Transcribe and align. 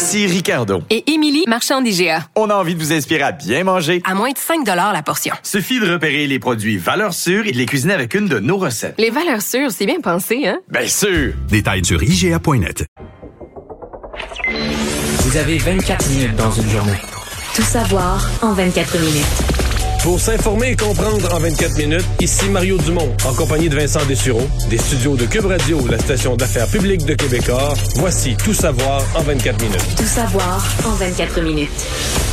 Ici 0.00 0.26
Ricardo. 0.26 0.82
Et 0.88 1.12
Émilie, 1.12 1.44
marchand 1.46 1.82
d'IGA. 1.82 2.24
On 2.34 2.48
a 2.48 2.54
envie 2.54 2.74
de 2.74 2.80
vous 2.80 2.90
inspirer 2.90 3.20
à 3.22 3.32
bien 3.32 3.64
manger. 3.64 4.00
À 4.06 4.14
moins 4.14 4.30
de 4.30 4.38
5 4.38 4.66
la 4.66 5.02
portion. 5.02 5.34
Suffit 5.42 5.78
de 5.78 5.92
repérer 5.92 6.26
les 6.26 6.38
produits 6.38 6.78
valeurs 6.78 7.12
sûres 7.12 7.46
et 7.46 7.52
de 7.52 7.58
les 7.58 7.66
cuisiner 7.66 7.92
avec 7.92 8.14
une 8.14 8.26
de 8.26 8.38
nos 8.38 8.56
recettes. 8.56 8.94
Les 8.96 9.10
valeurs 9.10 9.42
sûres, 9.42 9.70
c'est 9.70 9.84
bien 9.84 10.00
pensé, 10.00 10.46
hein? 10.46 10.58
Bien 10.70 10.86
sûr! 10.86 11.34
Détails 11.50 11.84
sur 11.84 12.02
IGA.net. 12.02 12.86
Vous 15.18 15.36
avez 15.36 15.58
24 15.58 16.08
minutes 16.08 16.36
dans 16.36 16.50
une 16.50 16.70
journée. 16.70 16.98
Tout 17.54 17.60
savoir 17.60 18.26
en 18.40 18.54
24 18.54 18.98
minutes. 19.00 19.59
Pour 20.02 20.18
s'informer 20.18 20.70
et 20.70 20.76
comprendre 20.76 21.34
en 21.34 21.38
24 21.38 21.76
minutes, 21.76 22.06
ici 22.20 22.48
Mario 22.48 22.78
Dumont, 22.78 23.14
en 23.28 23.34
compagnie 23.34 23.68
de 23.68 23.76
Vincent 23.76 24.02
Dessureau, 24.06 24.48
des 24.70 24.78
studios 24.78 25.14
de 25.14 25.26
Cube 25.26 25.44
Radio, 25.44 25.86
la 25.88 25.98
station 25.98 26.36
d'affaires 26.36 26.68
publique 26.68 27.04
de 27.04 27.12
Québecor. 27.12 27.74
Voici 27.96 28.34
Tout 28.34 28.54
savoir 28.54 29.02
en 29.14 29.20
24 29.20 29.60
minutes. 29.60 29.96
Tout 29.98 30.04
savoir 30.04 30.66
en 30.86 30.94
24 30.94 31.42
minutes. 31.42 32.29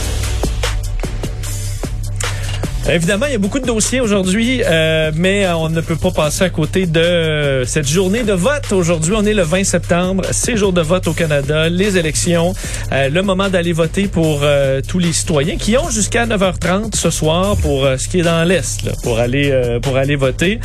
Évidemment, 2.89 3.25
il 3.25 3.33
y 3.33 3.35
a 3.35 3.37
beaucoup 3.37 3.59
de 3.59 3.65
dossiers 3.65 3.99
aujourd'hui, 3.99 4.61
euh, 4.63 5.11
mais 5.13 5.45
on 5.49 5.67
ne 5.67 5.81
peut 5.81 5.97
pas 5.97 6.11
passer 6.11 6.45
à 6.45 6.49
côté 6.49 6.85
de 6.85 7.63
cette 7.65 7.87
journée 7.87 8.23
de 8.23 8.31
vote. 8.31 8.71
Aujourd'hui, 8.71 9.13
on 9.13 9.25
est 9.25 9.33
le 9.33 9.41
20 9.41 9.65
septembre, 9.65 10.23
c'est 10.31 10.55
jour 10.55 10.71
de 10.71 10.79
vote 10.79 11.05
au 11.07 11.11
Canada, 11.11 11.67
les 11.67 11.97
élections, 11.97 12.53
euh, 12.93 13.09
le 13.09 13.21
moment 13.23 13.49
d'aller 13.49 13.73
voter 13.73 14.07
pour 14.07 14.39
euh, 14.43 14.79
tous 14.87 14.99
les 14.99 15.11
citoyens 15.11 15.57
qui 15.57 15.77
ont 15.77 15.89
jusqu'à 15.89 16.25
9h30 16.25 16.95
ce 16.95 17.09
soir 17.09 17.57
pour 17.57 17.85
ce 17.97 18.07
qui 18.07 18.21
est 18.21 18.23
dans 18.23 18.45
l'Est, 18.45 18.89
pour 19.03 19.19
aller 19.19 19.79
pour 19.81 19.97
aller 19.97 20.15
voter. 20.15 20.61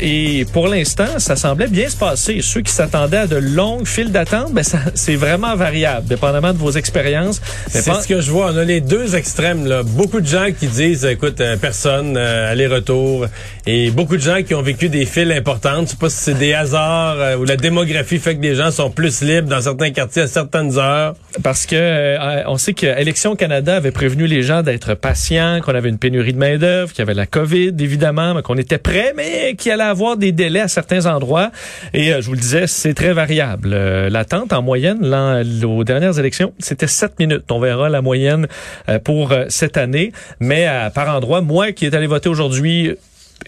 et 0.00 0.44
pour 0.52 0.66
l'instant, 0.66 1.18
ça 1.18 1.36
semblait 1.36 1.68
bien 1.68 1.88
se 1.88 1.96
passer. 1.96 2.40
Ceux 2.42 2.62
qui 2.62 2.72
s'attendaient 2.72 3.18
à 3.18 3.26
de 3.28 3.36
longues 3.36 3.86
files 3.86 4.10
d'attente, 4.10 4.52
ben 4.52 4.64
c'est 4.94 5.16
vraiment 5.16 5.54
variable, 5.54 6.08
dépendamment 6.08 6.52
de 6.52 6.58
vos 6.58 6.72
expériences. 6.72 7.40
C'est 7.68 7.82
ce 7.82 8.08
que 8.08 8.20
je 8.20 8.30
vois. 8.32 8.50
On 8.52 8.56
a 8.56 8.64
les 8.64 8.80
deux 8.80 9.14
extrêmes. 9.14 9.66
Là. 9.66 9.84
Beaucoup 9.84 10.20
de 10.20 10.26
gens 10.26 10.48
qui 10.58 10.66
disent 10.66 10.79
disent, 10.80 11.04
écoute, 11.04 11.42
euh, 11.42 11.56
personne, 11.58 12.16
euh, 12.16 12.50
aller-retour. 12.50 13.26
Et 13.66 13.90
beaucoup 13.90 14.16
de 14.16 14.22
gens 14.22 14.42
qui 14.42 14.54
ont 14.54 14.62
vécu 14.62 14.88
des 14.88 15.04
files 15.04 15.30
importantes. 15.30 15.86
Je 15.86 15.90
sais 15.90 15.96
pas 15.96 16.08
si 16.08 16.16
c'est 16.16 16.38
des 16.38 16.54
hasards 16.54 17.16
euh, 17.18 17.36
ou 17.36 17.44
la 17.44 17.56
démographie 17.56 18.18
fait 18.18 18.34
que 18.34 18.40
des 18.40 18.54
gens 18.54 18.70
sont 18.70 18.90
plus 18.90 19.20
libres 19.20 19.48
dans 19.48 19.60
certains 19.60 19.90
quartiers 19.90 20.22
à 20.22 20.26
certaines 20.26 20.78
heures. 20.78 21.16
Parce 21.42 21.66
que 21.66 22.16
on 22.48 22.56
sait 22.56 22.72
que 22.72 22.86
Élections 22.86 23.36
Canada 23.36 23.76
avait 23.76 23.90
prévenu 23.90 24.26
les 24.26 24.42
gens 24.42 24.62
d'être 24.62 24.94
patients, 24.94 25.60
qu'on 25.62 25.74
avait 25.74 25.90
une 25.90 25.98
pénurie 25.98 26.32
de 26.32 26.38
main-d'œuvre, 26.38 26.92
qu'il 26.92 27.00
y 27.00 27.02
avait 27.02 27.14
la 27.14 27.26
COVID, 27.26 27.74
évidemment, 27.78 28.34
mais 28.34 28.42
qu'on 28.42 28.56
était 28.56 28.78
prêt, 28.78 29.12
mais 29.16 29.54
qu'il 29.56 29.70
allait 29.72 29.82
avoir 29.84 30.16
des 30.16 30.32
délais 30.32 30.60
à 30.60 30.68
certains 30.68 31.06
endroits. 31.06 31.50
Et 31.94 32.12
je 32.20 32.26
vous 32.26 32.32
le 32.32 32.40
disais, 32.40 32.66
c'est 32.66 32.94
très 32.94 33.12
variable. 33.12 33.76
L'attente 34.08 34.52
en 34.52 34.62
moyenne, 34.62 34.98
là, 35.02 35.42
aux 35.64 35.84
dernières 35.84 36.18
élections, 36.18 36.52
c'était 36.58 36.88
7 36.88 37.18
minutes. 37.20 37.44
On 37.50 37.60
verra 37.60 37.88
la 37.88 38.02
moyenne 38.02 38.48
pour 39.04 39.32
cette 39.48 39.76
année. 39.76 40.12
Mais 40.40 40.66
par 40.94 41.14
endroit. 41.14 41.40
Moi 41.40 41.72
qui 41.72 41.86
est 41.86 41.94
allé 41.94 42.06
voter 42.06 42.28
aujourd'hui, 42.28 42.96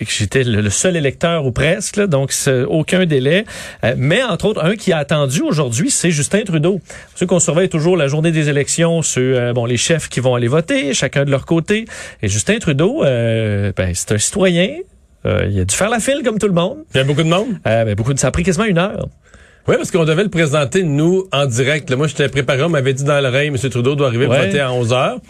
j'étais 0.00 0.44
le 0.44 0.70
seul 0.70 0.97
électeur 0.97 1.44
ou 1.47 1.52
presque, 1.52 2.00
donc 2.00 2.32
aucun 2.69 3.06
délai. 3.06 3.44
Euh, 3.84 3.94
mais 3.97 4.22
entre 4.22 4.47
autres, 4.47 4.64
un 4.64 4.76
qui 4.76 4.92
a 4.92 4.98
attendu 4.98 5.42
aujourd'hui, 5.42 5.91
c'est 5.91 6.10
Justin 6.10 6.42
Trudeau. 6.42 6.80
Ceux 7.14 7.26
qu'on 7.26 7.41
surveille 7.41 7.69
toujours 7.69 7.97
la 7.97 8.08
journée 8.08 8.32
des 8.32 8.48
élections, 8.48 9.02
ceux, 9.02 9.36
euh, 9.36 9.52
bon, 9.52 9.66
les 9.66 9.76
chefs 9.76 10.08
qui 10.08 10.20
vont 10.20 10.34
aller 10.34 10.48
voter, 10.48 10.94
chacun 10.94 11.24
de 11.24 11.30
leur 11.30 11.47
côté. 11.47 11.86
Et 12.22 12.28
Justin 12.28 12.58
Trudeau, 12.58 13.04
euh, 13.04 13.72
ben, 13.76 13.92
c'est 13.94 14.12
un 14.12 14.18
citoyen. 14.18 14.76
il 15.24 15.60
a 15.60 15.64
dû 15.64 15.74
faire 15.74 15.91
la 15.91 16.00
file 16.00 16.22
comme 16.24 16.38
tout 16.38 16.48
le 16.48 16.54
monde. 16.54 16.78
Il 16.94 16.98
y 16.98 17.00
a 17.00 17.04
beaucoup 17.04 17.22
de 17.22 17.28
monde? 17.28 17.48
Ben, 17.64 17.94
beaucoup 17.94 18.14
de, 18.14 18.18
ça 18.18 18.28
a 18.28 18.30
pris 18.30 18.42
quasiment 18.42 18.66
une 18.66 18.78
heure. 18.78 19.08
Oui, 19.68 19.76
parce 19.76 19.92
qu'on 19.92 20.04
devait 20.04 20.24
le 20.24 20.28
présenter, 20.28 20.82
nous, 20.82 21.28
en 21.30 21.47
direct. 21.47 21.92
moi, 21.92 22.08
j'étais 22.08 22.28
préparé, 22.28 22.64
on 22.64 22.68
m'avait 22.68 22.94
dit 22.94 23.04
dans 23.04 23.20
l'oreille, 23.20 23.47
M. 23.47 23.56
Trudeau 23.56 23.94
doit 23.94 24.08
arriver 24.08 24.26
pour 24.26 24.34
voter 24.34 24.58
à 24.58 24.72
11 24.72 24.92
heures. 24.92 25.20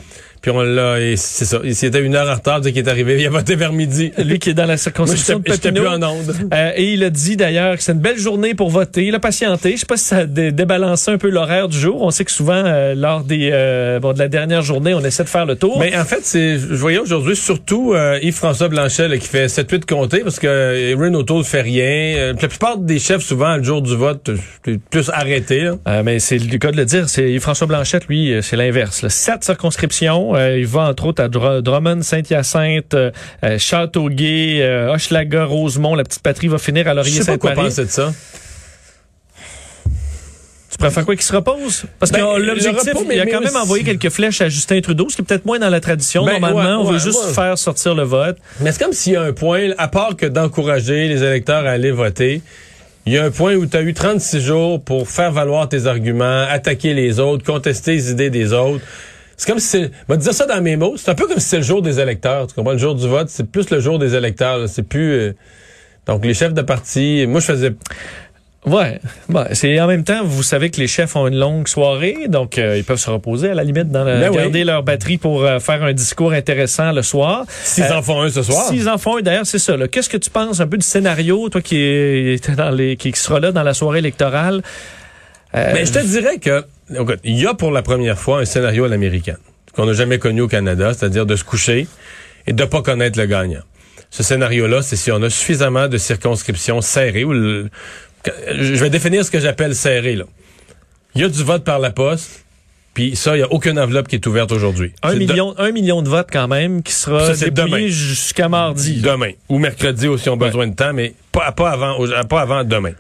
Puis 0.43 0.51
on 0.51 0.61
l'a, 0.61 0.97
c'est 1.15 1.45
ça. 1.45 1.61
Il 1.63 1.71
était 1.71 2.01
une 2.01 2.17
heure 2.17 2.29
en 2.29 2.35
retard, 2.35 2.61
qu'il 2.61 2.77
est 2.77 2.89
arrivé. 2.89 3.17
Il 3.21 3.27
a 3.29 3.31
voté 3.31 3.55
vers 3.55 3.73
midi. 3.73 4.11
Lui 4.19 4.41
qui 4.41 4.51
est 4.51 4.55
dans 4.55 4.67
la 4.67 4.77
circonscription 4.77 5.39
de 5.39 5.45
Papineau. 5.45 5.83
plus 5.83 5.89
en 5.89 6.03
onde. 6.03 6.35
Euh, 6.53 6.73
et 6.75 6.95
il 6.95 7.05
a 7.05 7.11
dit 7.11 7.37
d'ailleurs 7.37 7.77
que 7.77 7.83
c'est 7.83 7.93
une 7.93 8.01
belle 8.01 8.19
journée 8.19 8.55
pour 8.55 8.69
voter. 8.69 9.07
Il 9.07 9.15
a 9.15 9.21
patienté. 9.21 9.73
Je 9.73 9.77
sais 9.77 9.87
pas 9.87 9.97
si 9.97 10.07
ça 10.07 10.17
a 10.17 10.27
débalancé 10.27 11.13
un 11.13 11.19
peu 11.19 11.31
l'horaire 11.31 11.69
du 11.69 11.79
jour. 11.79 12.03
On 12.03 12.11
sait 12.11 12.25
que 12.25 12.33
souvent, 12.33 12.61
euh, 12.65 12.97
lors 12.97 13.23
des 13.23 13.51
euh, 13.53 14.01
bon, 14.01 14.15
de 14.15 14.19
la 14.19 14.27
dernière 14.27 14.63
journée, 14.63 14.95
on 14.95 15.01
essaie 15.05 15.23
de 15.23 15.29
faire 15.29 15.47
le 15.47 15.55
tour. 15.55 15.79
Mais 15.79 15.97
en 15.97 16.05
fait, 16.05 16.23
c'est, 16.25 16.59
je 16.59 16.75
voyais 16.75 16.99
aujourd'hui 16.99 17.37
surtout 17.37 17.95
Yves-François 17.95 18.69
Blanchet 18.69 19.17
qui 19.21 19.29
fait 19.29 19.47
7-8 19.47 19.85
comtés 19.85 20.21
parce 20.21 20.41
que 20.41 20.49
Erin 20.91 21.15
O'Toole 21.15 21.45
fait 21.45 21.61
rien. 21.61 22.33
la 22.33 22.49
plupart 22.49 22.79
des 22.79 22.99
chefs, 22.99 23.23
souvent, 23.23 23.57
le 23.57 23.63
jour 23.63 23.81
du 23.81 23.95
vote, 23.95 24.29
plus 24.91 25.09
arrêté. 25.11 25.71
mais 26.05 26.19
c'est 26.19 26.39
le 26.39 26.59
cas 26.59 26.73
de 26.73 26.77
le 26.77 26.85
dire. 26.85 27.09
C'est 27.09 27.31
Yves-François 27.31 27.69
Blanchette, 27.69 28.09
lui, 28.09 28.35
c'est 28.43 28.57
l'inverse. 28.57 29.07
Sept 29.07 29.45
circonscriptions. 29.45 30.32
Il 30.37 30.67
va 30.67 30.89
entre 30.89 31.07
autres 31.07 31.23
à 31.23 31.29
Drummond, 31.29 32.03
Saint-Hyacinthe, 32.03 32.95
euh, 32.95 33.11
euh, 33.45 33.59
Châteauguay, 33.59 34.59
euh, 34.61 34.95
Hochelaga, 34.95 35.45
Rosemont. 35.45 35.95
La 35.95 36.05
petite 36.05 36.23
patrie 36.23 36.49
va 36.49 36.59
finir 36.59 36.89
à. 36.89 37.03
Je 37.03 37.11
sais 37.11 37.25
pas 37.25 37.39
quoi 37.39 37.53
penser 37.53 37.85
de 37.85 37.91
ça. 37.91 38.13
Tu 40.71 40.79
préfères 40.79 41.05
quoi 41.05 41.15
qu'il 41.15 41.25
se 41.25 41.35
repose? 41.35 41.85
Parce 41.99 42.11
que 42.11 42.17
ben, 42.17 42.39
l'objectif, 42.39 42.95
il 43.11 43.21
a 43.21 43.27
quand 43.27 43.43
même 43.43 43.57
envoyé 43.57 43.85
quelques 43.85 44.09
flèches 44.09 44.41
à 44.41 44.49
Justin 44.49 44.81
Trudeau, 44.81 45.07
ce 45.11 45.17
qui 45.17 45.23
est 45.23 45.25
peut-être 45.25 45.45
moins 45.45 45.59
dans 45.59 45.69
la 45.69 45.81
tradition. 45.81 46.25
Ben, 46.25 46.41
Normalement, 46.41 46.81
on 46.81 46.85
veut 46.85 46.99
juste 46.99 47.23
faire 47.35 47.59
sortir 47.59 47.95
le 47.95 48.05
vote. 48.05 48.39
Mais 48.61 48.73
c'est 48.73 48.83
comme 48.83 48.95
s'il 48.95 49.13
y 49.13 49.17
a 49.17 49.23
un 49.23 49.33
point, 49.33 49.71
à 49.77 49.89
part 49.89 50.17
que 50.17 50.25
d'encourager 50.25 51.09
les 51.09 51.23
électeurs 51.23 51.67
à 51.67 51.71
aller 51.71 51.91
voter, 51.91 52.41
il 53.05 53.13
y 53.13 53.19
a 53.19 53.25
un 53.25 53.31
point 53.31 53.55
où 53.55 53.67
tu 53.67 53.77
as 53.77 53.83
eu 53.83 53.95
36 53.95 54.41
jours 54.41 54.83
pour 54.83 55.09
faire 55.09 55.33
valoir 55.33 55.69
tes 55.69 55.87
arguments, 55.87 56.47
attaquer 56.49 56.95
les 56.95 57.19
autres, 57.19 57.45
contester 57.45 57.93
les 57.93 58.11
idées 58.13 58.31
des 58.31 58.53
autres. 58.53 58.85
C'est 59.43 59.51
comme 59.51 59.59
si 59.59 59.67
c'est. 59.67 59.91
Va 60.07 60.17
dire 60.17 60.33
ça 60.33 60.47
dans 60.47 60.63
mes 60.63 60.77
mots. 60.77 60.95
C'est 60.97 61.11
un 61.11 61.17
peu 61.17 61.27
comme 61.27 61.41
si 61.41 61.49
c'est 61.49 61.57
le 61.57 61.65
jour 61.65 61.83
des 61.83 61.99
électeurs. 61.99 62.47
Tu 62.47 62.55
comprends? 62.55 62.75
Le 62.75 62.79
jour 62.79 62.95
du 62.95 63.09
vote, 63.09 63.29
c'est 63.29 63.51
plus 63.51 63.71
le 63.71 63.81
jour 63.81 63.99
des 63.99 64.15
électeurs. 64.15 64.69
C'est 64.69 64.85
plus. 64.85 65.13
Euh, 65.15 65.33
donc, 66.07 66.25
les 66.25 66.33
chefs 66.33 66.55
de 66.55 66.63
parti. 66.63 67.27
Moi, 67.27 67.41
je 67.41 67.47
faisais. 67.47 67.73
Ouais, 68.65 69.01
bon, 69.29 69.45
c'est 69.55 69.81
en 69.81 69.89
même 69.89 70.05
temps, 70.05 70.23
vous 70.23 70.45
savez 70.45 70.71
que 70.71 70.79
les 70.79 70.87
chefs 70.87 71.17
ont 71.17 71.27
une 71.27 71.37
longue 71.37 71.67
soirée, 71.67 72.29
donc 72.29 72.57
euh, 72.57 72.77
ils 72.77 72.85
peuvent 72.85 73.01
se 73.01 73.11
reposer 73.11 73.51
à 73.51 73.55
la 73.55 73.65
limite, 73.65 73.89
dans 73.89 74.05
la, 74.05 74.21
ben 74.21 74.33
garder 74.33 74.63
leur 74.63 74.85
batterie 74.85 75.19
pour 75.19 75.43
euh, 75.43 75.59
faire 75.59 75.83
un 75.83 75.93
discours 75.93 76.33
intéressant 76.33 76.93
le 76.93 77.03
soir. 77.03 77.45
S'ils 77.49 77.93
en 77.93 78.03
font 78.03 78.23
un 78.23 78.31
ce 78.31 78.45
soir. 78.45 78.69
S'ils 78.69 78.89
en 78.89 78.99
font 78.99 79.17
un, 79.17 79.23
d'ailleurs, 79.23 79.47
c'est 79.47 79.59
ça. 79.59 79.75
Qu'est-ce 79.89 80.09
que 80.09 80.17
tu 80.17 80.31
penses 80.31 80.61
un 80.61 80.69
peu 80.69 80.77
du 80.77 80.87
scénario, 80.87 81.49
toi 81.49 81.61
qui 81.61 81.79
est 81.79 82.51
dans 82.57 82.71
les, 82.71 82.95
qui 82.95 83.11
sera 83.15 83.41
là 83.41 83.51
dans 83.51 83.65
la 83.65 83.75
soirée 83.75 83.99
électorale? 83.99 84.63
Mais 85.53 85.73
ben, 85.73 85.85
je 85.85 85.93
te 85.93 85.99
dirais 85.99 86.39
que 86.39 86.65
il 87.25 87.39
y 87.39 87.47
a 87.47 87.55
pour 87.55 87.71
la 87.71 87.83
première 87.83 88.19
fois 88.19 88.41
un 88.41 88.45
scénario 88.45 88.85
à 88.85 88.89
l'américaine 88.89 89.39
qu'on 89.75 89.87
n'a 89.87 89.93
jamais 89.93 90.19
connu 90.19 90.43
au 90.43 90.49
Canada, 90.49 90.93
c'est-à-dire 90.95 91.27
de 91.27 91.37
se 91.37 91.45
coucher 91.45 91.87
et 92.47 92.53
de 92.53 92.65
pas 92.65 92.83
connaître 92.83 93.19
le 93.19 93.27
gagnant. 93.27 93.63
Ce 94.11 94.23
scénario-là, 94.23 94.83
c'est 94.83 94.97
si 94.97 95.11
on 95.11 95.23
a 95.23 95.31
suffisamment 95.31 95.89
de 95.89 95.97
circonscriptions 95.97 96.83
serrées. 96.83 97.25
Ou 97.25 97.33
je 97.33 98.75
vais 98.75 98.91
définir 98.91 99.25
ce 99.25 99.31
que 99.31 99.41
j'appelle 99.41 99.75
serré. 99.75 100.17
Là. 100.17 100.25
Il 101.15 101.23
y 101.23 101.25
a 101.25 101.29
du 101.29 101.43
vote 101.43 101.65
par 101.65 101.79
la 101.79 101.91
poste. 101.91 102.45
Puis 102.95 103.17
ça, 103.17 103.35
il 103.35 103.39
n'y 103.39 103.43
a 103.43 103.51
aucune 103.51 103.79
enveloppe 103.79 104.07
qui 104.07 104.17
est 104.17 104.27
ouverte 104.27 104.53
aujourd'hui. 104.53 104.93
Un 105.03 105.15
million, 105.15 105.55
un 105.57 105.73
million 105.73 106.03
de 106.03 106.11
votes 106.11 106.29
quand 106.31 106.47
même 106.47 106.83
qui 106.83 106.93
sera 106.93 107.33
dépouillé 107.33 107.89
jusqu'à 107.89 108.51
mardi. 108.51 109.01
Demain. 109.01 109.31
Ou 109.49 109.59
mercredi 109.59 110.09
aussi, 110.09 110.29
on 110.29 110.35
a 110.35 110.37
besoin 110.37 110.67
de 110.67 110.75
temps, 110.75 110.93
mais 110.93 111.15
pas, 111.33 111.53
pas, 111.53 111.71
avant, 111.71 111.97
pas 112.29 112.43
avant 112.43 112.65
demain. 112.65 112.93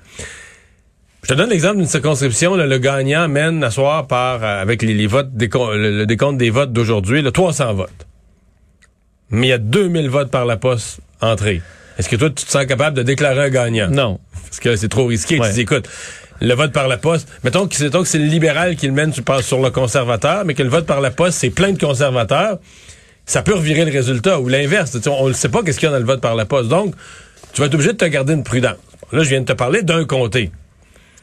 Je 1.22 1.28
te 1.28 1.34
donne 1.34 1.50
l'exemple 1.50 1.76
d'une 1.76 1.86
circonscription. 1.86 2.56
le 2.56 2.78
gagnant 2.78 3.28
mène 3.28 3.62
à 3.62 3.70
soir 3.70 4.08
par, 4.08 4.42
euh, 4.42 4.60
avec 4.60 4.82
les, 4.82 5.06
votes, 5.06 5.30
le, 5.38 6.04
décompte 6.04 6.36
des 6.36 6.50
votes 6.50 6.72
d'aujourd'hui, 6.72 7.22
300 7.22 7.74
votes. 7.74 8.06
Mais 9.30 9.46
il 9.46 9.50
y 9.50 9.52
a 9.52 9.58
2000 9.58 10.10
votes 10.10 10.32
par 10.32 10.46
la 10.46 10.56
poste 10.56 10.98
entrée. 11.20 11.62
Est-ce 11.96 12.08
que 12.08 12.16
toi, 12.16 12.28
tu 12.28 12.44
te 12.44 12.50
sens 12.50 12.66
capable 12.66 12.96
de 12.96 13.04
déclarer 13.04 13.44
un 13.44 13.50
gagnant? 13.50 13.88
Non. 13.88 14.18
Parce 14.32 14.58
que 14.58 14.74
c'est 14.74 14.88
trop 14.88 15.06
risqué. 15.06 15.38
Tu 15.38 15.52
dis, 15.52 15.60
écoute, 15.60 15.88
le 16.40 16.54
vote 16.54 16.72
par 16.72 16.88
la 16.88 16.96
poste, 16.96 17.28
mettons 17.44 17.68
que 17.68 17.76
c'est, 17.76 17.92
que 17.92 18.04
c'est 18.04 18.18
le 18.18 18.24
libéral 18.24 18.74
qui 18.74 18.88
le 18.88 18.92
mène 18.92 19.12
sur 19.12 19.62
le 19.62 19.70
conservateur, 19.70 20.44
mais 20.44 20.54
que 20.54 20.64
le 20.64 20.70
vote 20.70 20.86
par 20.86 21.00
la 21.00 21.12
poste, 21.12 21.38
c'est 21.38 21.50
plein 21.50 21.70
de 21.70 21.78
conservateurs, 21.78 22.58
ça 23.26 23.42
peut 23.42 23.54
revirer 23.54 23.84
le 23.84 23.92
résultat. 23.92 24.40
Ou 24.40 24.48
l'inverse. 24.48 24.98
On 25.06 25.28
ne 25.28 25.34
sait 25.34 25.50
pas 25.50 25.62
qu'est-ce 25.62 25.78
qu'il 25.78 25.86
y 25.86 25.88
a 25.88 25.92
dans 25.92 26.00
le 26.00 26.04
vote 26.04 26.20
par 26.20 26.34
la 26.34 26.46
poste. 26.46 26.68
Donc, 26.68 26.96
tu 27.52 27.60
vas 27.60 27.68
être 27.68 27.74
obligé 27.74 27.92
de 27.92 27.98
te 27.98 28.06
garder 28.06 28.32
une 28.32 28.42
prudence. 28.42 28.76
Là, 29.12 29.22
je 29.22 29.28
viens 29.28 29.40
de 29.40 29.46
te 29.46 29.52
parler 29.52 29.82
d'un 29.82 30.04
comté. 30.04 30.50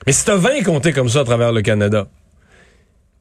Mais 0.05 0.13
si 0.13 0.25
t'as 0.25 0.35
20 0.35 0.63
comtés 0.63 0.93
comme 0.93 1.09
ça 1.09 1.21
à 1.21 1.23
travers 1.23 1.51
le 1.51 1.61
Canada, 1.61 2.07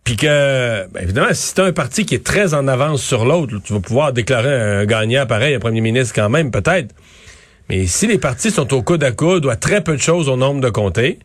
puis 0.05 0.17
que, 0.17 0.89
ben 0.89 1.03
évidemment, 1.03 1.29
si 1.33 1.55
t'as 1.55 1.67
un 1.67 1.73
parti 1.73 2.07
qui 2.07 2.15
est 2.15 2.25
très 2.25 2.55
en 2.55 2.67
avance 2.67 3.03
sur 3.03 3.27
l'autre, 3.27 3.59
tu 3.63 3.75
vas 3.75 3.81
pouvoir 3.81 4.13
déclarer 4.13 4.81
un 4.81 4.87
gagnant 4.87 5.27
pareil, 5.27 5.55
un 5.55 5.59
premier 5.59 5.83
ministre 5.83 6.15
quand 6.15 6.31
même, 6.31 6.51
peut-être. 6.51 6.95
Mais 7.69 7.87
si 7.87 8.07
les 8.07 8.17
partis 8.17 8.51
sont 8.51 8.73
au 8.73 8.83
coude 8.83 9.05
à 9.05 9.13
coude 9.13 9.45
ou 9.45 9.51
à 9.51 9.57
très 9.57 9.85
peu 9.85 9.95
de 9.95 10.01
choses 10.01 10.29
au 10.29 10.37
nombre 10.37 10.63
de 10.63 10.71
comtés, 10.71 11.19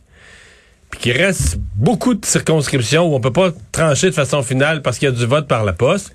puis 0.90 1.00
qu'il 1.00 1.12
reste 1.12 1.56
beaucoup 1.76 2.14
de 2.14 2.26
circonscriptions 2.26 3.10
où 3.10 3.14
on 3.14 3.20
peut 3.20 3.32
pas 3.32 3.52
trancher 3.72 4.10
de 4.10 4.14
façon 4.14 4.42
finale 4.42 4.82
parce 4.82 4.98
qu'il 4.98 5.08
y 5.08 5.12
a 5.12 5.14
du 5.14 5.24
vote 5.24 5.48
par 5.48 5.64
la 5.64 5.72
poste, 5.72 6.14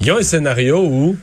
il 0.00 0.06
y 0.06 0.10
a 0.10 0.16
un 0.16 0.22
scénario 0.22 0.82
où 0.84 1.16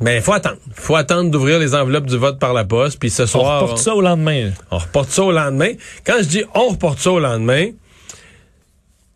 ben, 0.00 0.20
faut 0.22 0.32
attendre. 0.32 0.58
faut 0.72 0.96
attendre 0.96 1.30
d'ouvrir 1.30 1.58
les 1.58 1.74
enveloppes 1.74 2.06
du 2.06 2.16
vote 2.16 2.38
par 2.38 2.52
la 2.52 2.64
poste, 2.64 2.98
puis 2.98 3.10
ce 3.10 3.22
On 3.22 3.26
soir... 3.26 3.62
reporte 3.62 3.78
ça 3.78 3.94
au 3.94 4.00
lendemain. 4.00 4.50
On 4.70 4.78
reporte 4.78 5.10
ça 5.10 5.22
au 5.22 5.32
lendemain. 5.32 5.72
Quand 6.04 6.16
je 6.18 6.26
dis 6.26 6.44
on 6.54 6.68
reporte 6.68 6.98
ça 6.98 7.12
au 7.12 7.18
lendemain, 7.18 7.70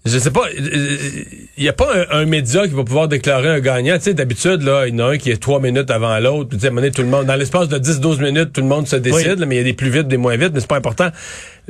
je 0.06 0.18
sais 0.18 0.30
pas, 0.30 0.44
il 0.56 1.26
n'y 1.58 1.68
a 1.68 1.74
pas 1.74 1.94
un, 1.94 2.20
un 2.20 2.24
média 2.24 2.66
qui 2.66 2.72
va 2.72 2.84
pouvoir 2.84 3.06
déclarer 3.06 3.48
un 3.48 3.60
gagnant. 3.60 3.98
Tu 3.98 4.04
sais, 4.04 4.14
d'habitude, 4.14 4.62
là, 4.62 4.86
il 4.86 4.94
y 4.94 5.02
en 5.02 5.06
a 5.06 5.10
un 5.12 5.18
qui 5.18 5.30
est 5.30 5.36
trois 5.36 5.60
minutes 5.60 5.90
avant 5.90 6.18
l'autre. 6.18 6.50
Tu 6.50 6.58
sais, 6.58 6.66
à 6.66 6.68
un 6.68 6.70
moment 6.70 6.80
donné, 6.80 6.92
tout 6.92 7.02
le 7.02 7.08
monde, 7.08 7.26
dans 7.26 7.36
l'espace 7.36 7.68
de 7.68 7.78
10-12 7.78 8.22
minutes, 8.22 8.52
tout 8.54 8.62
le 8.62 8.66
monde 8.66 8.88
se 8.88 8.96
décide, 8.96 9.38
là, 9.38 9.44
mais 9.46 9.56
il 9.56 9.58
y 9.58 9.60
a 9.60 9.64
des 9.64 9.74
plus 9.74 9.90
vite, 9.90 10.08
des 10.08 10.16
moins 10.16 10.36
vite, 10.38 10.52
mais 10.54 10.60
c'est 10.60 10.68
pas 10.68 10.78
important. 10.78 11.10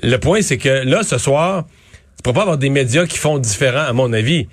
Le 0.00 0.16
point, 0.18 0.42
c'est 0.42 0.58
que 0.58 0.68
là, 0.68 1.02
ce 1.02 1.18
soir, 1.18 1.64
tu 2.16 2.22
peux 2.22 2.32
pas 2.32 2.42
avoir 2.42 2.56
des 2.58 2.70
médias 2.70 3.04
qui 3.04 3.18
font 3.18 3.38
différent, 3.38 3.82
à 3.82 3.92
mon 3.92 4.12
avis. 4.12 4.46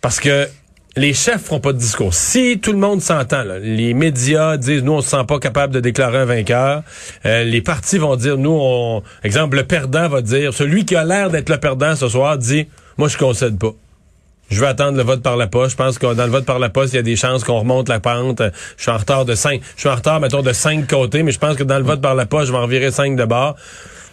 Parce 0.00 0.18
que 0.18 0.48
les 0.96 1.12
chefs 1.12 1.44
feront 1.44 1.60
pas 1.60 1.72
de 1.72 1.78
discours. 1.78 2.14
Si 2.14 2.58
tout 2.58 2.72
le 2.72 2.78
monde 2.78 3.02
s'entend, 3.02 3.42
les 3.60 3.92
médias 3.92 4.56
disent 4.56 4.82
nous 4.82 4.92
on 4.92 5.00
se 5.02 5.10
sent 5.10 5.24
pas 5.28 5.38
capable 5.38 5.74
de 5.74 5.80
déclarer 5.80 6.18
un 6.18 6.24
vainqueur, 6.24 6.82
euh, 7.26 7.44
les 7.44 7.60
partis 7.60 7.98
vont 7.98 8.16
dire 8.16 8.38
nous 8.38 8.58
on 8.58 9.02
exemple 9.22 9.56
le 9.56 9.64
perdant 9.64 10.08
va 10.08 10.22
dire 10.22 10.54
celui 10.54 10.86
qui 10.86 10.96
a 10.96 11.04
l'air 11.04 11.30
d'être 11.30 11.50
le 11.50 11.58
perdant 11.58 11.94
ce 11.94 12.08
soir 12.08 12.38
dit 12.38 12.66
moi 12.96 13.08
je 13.08 13.18
concède 13.18 13.58
pas. 13.58 13.74
Je 14.48 14.60
vais 14.60 14.68
attendre 14.68 14.96
le 14.96 15.02
vote 15.02 15.22
par 15.22 15.36
la 15.36 15.48
poste. 15.48 15.72
Je 15.72 15.76
pense 15.76 15.98
que 15.98 16.14
dans 16.14 16.24
le 16.24 16.30
vote 16.30 16.44
par 16.44 16.60
la 16.60 16.68
poste, 16.68 16.92
il 16.92 16.96
y 16.96 17.00
a 17.00 17.02
des 17.02 17.16
chances 17.16 17.42
qu'on 17.42 17.58
remonte 17.58 17.88
la 17.88 17.98
pente. 17.98 18.40
Je 18.76 18.82
suis 18.82 18.92
en 18.92 18.96
retard 18.96 19.24
de 19.24 19.34
5. 19.34 19.60
Je 19.74 19.80
suis 19.80 19.88
en 19.88 19.96
retard, 19.96 20.20
mettons, 20.20 20.42
de 20.42 20.52
5 20.52 20.86
côtés, 20.88 21.24
mais 21.24 21.32
je 21.32 21.40
pense 21.40 21.56
que 21.56 21.64
dans 21.64 21.78
le 21.78 21.84
vote 21.84 22.00
par 22.00 22.14
la 22.14 22.26
poste, 22.26 22.46
je 22.46 22.52
vais 22.52 22.58
en 22.58 22.68
virer 22.68 22.92
5 22.92 23.16
de 23.16 23.24
bord. 23.24 23.56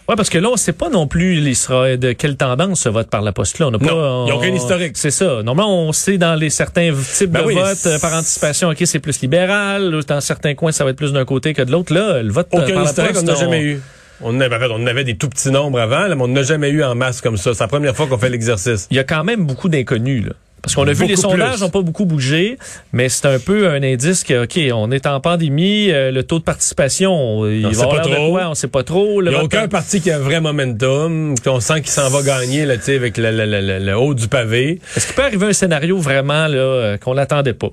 Ouais, 0.08 0.16
parce 0.16 0.28
que 0.28 0.36
là, 0.36 0.50
on 0.52 0.56
sait 0.56 0.74
pas 0.74 0.90
non 0.90 1.06
plus 1.06 1.36
il 1.38 1.56
sera 1.56 1.96
de 1.96 2.12
quelle 2.12 2.36
tendance 2.36 2.80
ce 2.80 2.88
vote 2.90 3.08
par 3.08 3.22
la 3.22 3.32
poste 3.32 3.58
là. 3.58 3.68
On 3.68 3.70
n'a 3.70 3.78
pas. 3.78 3.86
Non, 3.86 4.26
il 4.26 4.28
y 4.28 4.32
a 4.32 4.36
aucun 4.36 4.52
historique. 4.54 4.96
C'est 4.96 5.10
ça. 5.10 5.42
Normalement, 5.42 5.86
on 5.88 5.92
sait 5.92 6.18
dans 6.18 6.34
les 6.34 6.50
certains 6.50 6.92
types 6.92 7.30
Ben 7.30 7.40
de 7.40 7.46
oui, 7.46 7.54
votes 7.54 7.86
euh, 7.86 7.98
par 7.98 8.12
anticipation, 8.14 8.68
ok, 8.68 8.82
c'est 8.84 8.98
plus 8.98 9.20
libéral. 9.22 10.02
Dans 10.06 10.20
certains 10.20 10.54
coins, 10.54 10.72
ça 10.72 10.84
va 10.84 10.90
être 10.90 10.96
plus 10.96 11.12
d'un 11.12 11.24
côté 11.24 11.54
que 11.54 11.62
de 11.62 11.72
l'autre. 11.72 11.94
Là, 11.94 12.22
le 12.22 12.30
vote 12.30 12.48
euh, 12.52 12.58
Aucun 12.58 12.74
par 12.74 12.84
la 12.84 12.90
historique, 12.90 13.12
on 13.12 13.24
poste, 13.24 13.26
n'a 13.26 13.34
jamais 13.34 13.62
eu. 13.62 13.80
On 14.20 14.38
avait, 14.40 14.54
en 14.54 14.58
fait, 14.58 14.68
on 14.70 14.86
avait 14.86 15.04
des 15.04 15.16
tout 15.16 15.28
petits 15.28 15.50
nombres 15.50 15.80
avant, 15.80 16.06
là, 16.06 16.14
mais 16.14 16.22
on 16.22 16.28
n'a 16.28 16.42
jamais 16.42 16.68
eu 16.68 16.84
en 16.84 16.94
masse 16.94 17.20
comme 17.20 17.36
ça. 17.36 17.54
C'est 17.54 17.64
la 17.64 17.68
première 17.68 17.96
fois 17.96 18.06
qu'on 18.06 18.18
fait 18.18 18.28
l'exercice. 18.28 18.86
Il 18.90 18.96
y 18.96 19.00
a 19.00 19.04
quand 19.04 19.24
même 19.24 19.46
beaucoup 19.46 19.68
d'inconnus 19.68 20.26
là. 20.26 20.32
Parce 20.64 20.74
qu'on 20.76 20.88
a 20.88 20.92
vu 20.94 21.06
les 21.06 21.16
sondages 21.16 21.60
n'ont 21.60 21.68
pas 21.68 21.82
beaucoup 21.82 22.06
bougé, 22.06 22.56
mais 22.94 23.10
c'est 23.10 23.26
un 23.26 23.38
peu 23.38 23.68
un 23.68 23.82
indice 23.82 24.24
que, 24.24 24.44
OK, 24.44 24.58
on 24.72 24.90
est 24.90 25.06
en 25.06 25.20
pandémie, 25.20 25.90
euh, 25.90 26.10
le 26.10 26.22
taux 26.22 26.38
de 26.38 26.44
participation, 26.44 27.12
on- 27.12 27.46
il 27.46 27.66
On 27.66 27.68
va 27.68 27.74
sait 27.74 27.86
pas 27.86 27.98
de 28.08 28.28
quoi, 28.30 28.48
on 28.48 28.54
sait 28.54 28.68
pas 28.68 28.82
trop. 28.82 29.20
Le 29.20 29.30
Il 29.30 29.34
n'y 29.34 29.40
a 29.40 29.44
aucun 29.44 29.60
par- 29.60 29.68
parti 29.82 30.00
qui 30.00 30.10
a 30.10 30.16
un 30.16 30.20
vrai 30.20 30.40
momentum, 30.40 31.34
qu'on 31.44 31.60
sent 31.60 31.82
qu'il 31.82 31.90
s'en 31.90 32.08
va 32.08 32.22
gagner 32.22 32.64
là, 32.64 32.78
tu 32.78 32.84
sais, 32.84 32.96
avec 32.96 33.18
le, 33.18 33.30
le- 33.30 33.44
le- 33.44 33.78
le- 33.78 33.96
haut 33.96 34.14
du 34.14 34.26
pavé. 34.28 34.80
Est-ce 34.96 35.06
qu'il 35.06 35.14
peut 35.16 35.22
arriver 35.24 35.46
un 35.48 35.52
scénario 35.52 35.98
vraiment 35.98 36.46
là 36.46 36.56
euh, 36.56 36.96
qu'on 36.96 37.14
n'attendait 37.14 37.52
pas? 37.52 37.70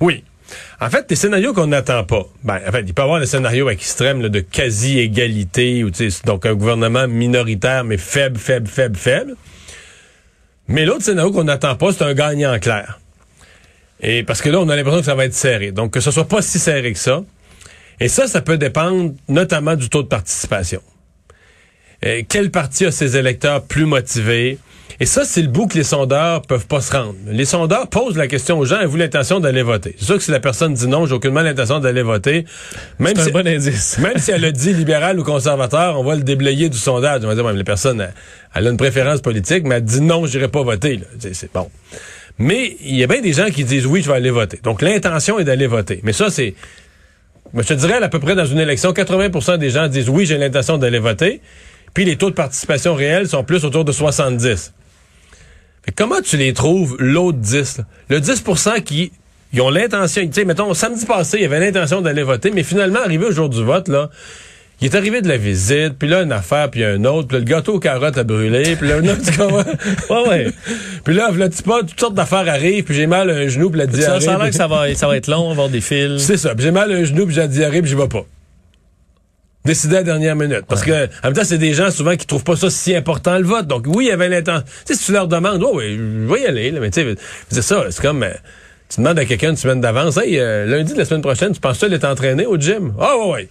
Oui. 0.00 0.22
En 0.80 0.88
fait, 0.88 1.08
des 1.08 1.16
scénarios 1.16 1.52
qu'on 1.52 1.66
n'attend 1.66 2.04
pas. 2.04 2.26
Ben, 2.44 2.58
en 2.66 2.70
fait, 2.72 2.84
il 2.86 2.94
peut 2.94 3.02
y 3.02 3.04
avoir 3.04 3.18
des 3.20 3.26
scénarios 3.26 3.68
extrêmes 3.70 4.20
là, 4.22 4.28
de 4.28 4.40
quasi-égalité, 4.40 5.84
ou 5.84 5.90
tu 5.90 6.10
sais, 6.10 6.22
donc 6.24 6.46
un 6.46 6.54
gouvernement 6.54 7.06
minoritaire, 7.08 7.84
mais 7.84 7.96
faible, 7.96 8.38
faible, 8.38 8.66
faible, 8.68 8.96
faible. 8.96 9.34
Mais 10.70 10.84
l'autre 10.84 11.02
scénario 11.02 11.32
qu'on 11.32 11.44
n'attend 11.44 11.74
pas, 11.74 11.92
c'est 11.92 12.04
un 12.04 12.14
gagnant 12.14 12.56
clair. 12.60 13.00
Et 14.00 14.22
parce 14.22 14.40
que 14.40 14.48
là, 14.48 14.60
on 14.60 14.68
a 14.68 14.76
l'impression 14.76 15.00
que 15.00 15.06
ça 15.06 15.16
va 15.16 15.24
être 15.24 15.34
serré. 15.34 15.72
Donc, 15.72 15.92
que 15.92 16.00
ce 16.00 16.12
soit 16.12 16.28
pas 16.28 16.42
si 16.42 16.60
serré 16.60 16.92
que 16.92 16.98
ça. 16.98 17.22
Et 17.98 18.08
ça, 18.08 18.28
ça 18.28 18.40
peut 18.40 18.56
dépendre 18.56 19.12
notamment 19.28 19.74
du 19.74 19.90
taux 19.90 20.02
de 20.02 20.08
participation. 20.08 20.80
Quel 22.28 22.50
parti 22.50 22.86
a 22.86 22.92
ses 22.92 23.16
électeurs 23.16 23.64
plus 23.64 23.84
motivés? 23.84 24.58
Et 24.98 25.06
ça, 25.06 25.24
c'est 25.24 25.42
le 25.42 25.48
bout 25.48 25.66
que 25.66 25.76
les 25.78 25.84
sondeurs 25.84 26.42
peuvent 26.42 26.66
pas 26.66 26.80
se 26.80 26.92
rendre. 26.92 27.14
Les 27.26 27.44
sondeurs 27.44 27.88
posent 27.88 28.16
la 28.16 28.26
question 28.26 28.58
aux 28.58 28.64
gens, 28.64 28.76
avez-vous 28.76 28.96
l'intention 28.96 29.40
d'aller 29.40 29.62
voter? 29.62 29.94
C'est 29.98 30.04
sûr 30.06 30.16
que 30.16 30.22
si 30.22 30.30
la 30.30 30.40
personne 30.40 30.74
dit 30.74 30.88
non, 30.88 31.06
j'ai 31.06 31.14
aucunement 31.14 31.40
l'intention 31.42 31.78
d'aller 31.78 32.02
voter, 32.02 32.44
même 32.98 33.14
C'est 33.16 33.22
si, 33.24 33.28
un 33.28 33.32
bon 33.32 33.46
indice. 33.46 33.98
même 34.02 34.18
si 34.18 34.30
elle 34.30 34.44
a 34.44 34.52
dit 34.52 34.72
libéral 34.72 35.18
ou 35.20 35.24
conservateur, 35.24 35.98
on 35.98 36.04
va 36.04 36.16
le 36.16 36.22
déblayer 36.22 36.68
du 36.68 36.78
sondage. 36.78 37.22
On 37.24 37.28
va 37.28 37.34
dire, 37.34 37.44
ouais, 37.44 37.52
mais 37.52 37.58
la 37.58 37.64
personne, 37.64 38.00
elle, 38.00 38.12
elle 38.54 38.66
a 38.66 38.70
une 38.70 38.76
préférence 38.76 39.20
politique, 39.20 39.64
mais 39.64 39.76
elle 39.76 39.84
dit 39.84 40.00
non, 40.00 40.26
j'irai 40.26 40.48
pas 40.48 40.62
voter. 40.62 40.96
là. 40.96 41.06
C'est- 41.32 41.52
bon. 41.52 41.70
Mais 42.38 42.76
il 42.82 42.96
y 42.96 43.04
a 43.04 43.06
bien 43.06 43.20
des 43.20 43.32
gens 43.34 43.50
qui 43.50 43.64
disent 43.64 43.86
oui, 43.86 44.02
je 44.02 44.08
vais 44.10 44.16
aller 44.16 44.30
voter. 44.30 44.58
Donc 44.62 44.82
l'intention 44.82 45.38
est 45.38 45.44
d'aller 45.44 45.66
voter. 45.66 46.00
Mais 46.02 46.12
ça, 46.12 46.30
c'est 46.30 46.54
je 47.52 47.62
te 47.62 47.74
dirais, 47.74 47.94
à 48.02 48.08
peu 48.08 48.20
près 48.20 48.34
dans 48.36 48.44
une 48.46 48.60
élection, 48.60 48.92
80% 48.92 49.58
des 49.58 49.70
gens 49.70 49.88
disent 49.88 50.08
oui, 50.08 50.24
j'ai 50.24 50.38
l'intention 50.38 50.78
d'aller 50.78 51.00
voter. 51.00 51.40
Puis 51.94 52.04
les 52.04 52.16
taux 52.16 52.30
de 52.30 52.34
participation 52.34 52.94
réels 52.94 53.28
sont 53.28 53.44
plus 53.44 53.64
autour 53.64 53.84
de 53.84 53.92
70. 53.92 54.72
Fait 55.82 55.92
que 55.92 55.96
comment 55.96 56.20
tu 56.20 56.36
les 56.36 56.52
trouves, 56.52 56.96
l'autre 56.98 57.38
10? 57.38 57.78
là? 57.78 57.84
Le 58.08 58.20
10% 58.20 58.82
qui 58.82 59.12
ils 59.52 59.60
ont 59.60 59.70
l'intention, 59.70 60.22
tu 60.22 60.32
sais, 60.32 60.44
mettons, 60.44 60.72
samedi 60.74 61.04
passé, 61.06 61.38
il 61.40 61.44
avait 61.44 61.58
l'intention 61.58 62.00
d'aller 62.00 62.22
voter, 62.22 62.52
mais 62.52 62.62
finalement, 62.62 63.00
arrivé 63.04 63.26
au 63.26 63.32
jour 63.32 63.48
du 63.48 63.64
vote, 63.64 63.88
là, 63.88 64.08
il 64.80 64.86
est 64.86 64.94
arrivé 64.94 65.20
de 65.22 65.28
la 65.28 65.36
visite, 65.36 65.94
puis 65.98 66.08
là, 66.08 66.22
une 66.22 66.30
affaire, 66.30 66.70
puis 66.70 66.84
un 66.84 67.04
autre, 67.04 67.26
puis 67.28 67.36
là, 67.36 67.40
le 67.40 67.44
gâteau 67.46 67.74
aux 67.74 67.80
carottes 67.80 68.16
a 68.16 68.22
brûlé, 68.22 68.76
puis 68.76 68.88
là, 68.88 68.96
un 68.98 69.08
autre? 69.08 69.20
Ouais, 70.10 70.28
ouais. 70.28 70.50
Puis 71.04 71.14
là, 71.14 71.30
là, 71.32 71.48
tu 71.48 71.62
pas, 71.64 71.80
toutes 71.80 71.98
sortes 71.98 72.14
d'affaires 72.14 72.48
arrivent, 72.48 72.84
puis 72.84 72.94
j'ai 72.94 73.08
mal 73.08 73.28
à 73.28 73.34
un 73.34 73.48
genou, 73.48 73.70
puis 73.70 73.78
la 73.80 73.86
Ça, 73.86 73.90
diarrhée. 73.90 74.20
ça 74.20 74.34
a 74.34 74.38
l'air 74.38 74.48
que 74.50 74.54
ça 74.54 74.66
va, 74.68 74.94
ça 74.94 75.08
va 75.08 75.16
être 75.16 75.26
long, 75.26 75.50
avoir 75.50 75.68
des 75.68 75.80
fils. 75.80 76.22
c'est 76.22 76.36
ça. 76.36 76.54
Puis 76.54 76.62
j'ai 76.64 76.70
mal 76.70 76.92
à 76.92 76.94
un 76.94 77.04
genou, 77.04 77.26
puis 77.26 77.34
j'ai 77.34 77.40
la 77.40 77.48
diarrhée, 77.48 77.82
puis 77.82 77.90
j'y 77.90 77.96
vais 77.96 78.08
pas. 78.08 78.24
Décider 79.64 79.96
à 79.96 79.98
la 79.98 80.04
dernière 80.04 80.36
minute. 80.36 80.62
Parce 80.66 80.82
que, 80.82 81.04
en 81.06 81.08
même 81.24 81.32
temps, 81.34 81.44
c'est 81.44 81.58
des 81.58 81.74
gens 81.74 81.90
souvent 81.90 82.16
qui 82.16 82.26
trouvent 82.26 82.44
pas 82.44 82.56
ça 82.56 82.70
si 82.70 82.94
important 82.96 83.36
le 83.38 83.44
vote. 83.44 83.66
Donc, 83.66 83.84
oui, 83.86 84.06
il 84.06 84.08
y 84.08 84.12
avait 84.12 84.28
l'intention. 84.30 84.64
Tu 84.86 84.94
sais, 84.94 84.98
si 84.98 85.06
tu 85.06 85.12
leur 85.12 85.28
demandes, 85.28 85.62
oh, 85.62 85.72
oui, 85.74 85.96
je 85.98 86.32
vais 86.32 86.40
y 86.42 86.46
aller, 86.46 86.70
là, 86.70 86.80
mais 86.80 86.90
tu 86.90 87.02
sais, 87.02 87.14
c'est 87.50 87.60
ça, 87.62 87.84
c'est 87.90 88.00
comme, 88.00 88.22
euh, 88.22 88.30
tu 88.88 89.00
demandes 89.02 89.18
à 89.18 89.24
quelqu'un 89.26 89.50
une 89.50 89.56
semaine 89.56 89.80
d'avance, 89.82 90.16
hey, 90.16 90.38
euh, 90.38 90.64
lundi 90.64 90.94
de 90.94 90.98
la 90.98 91.04
semaine 91.04 91.20
prochaine, 91.20 91.52
tu 91.52 91.60
penses-tu 91.60 91.84
aller 91.84 91.98
t'entraîner 91.98 92.46
au 92.46 92.56
gym? 92.58 92.94
Ah, 92.98 93.16
ouais, 93.18 93.30
ouais. 93.32 93.48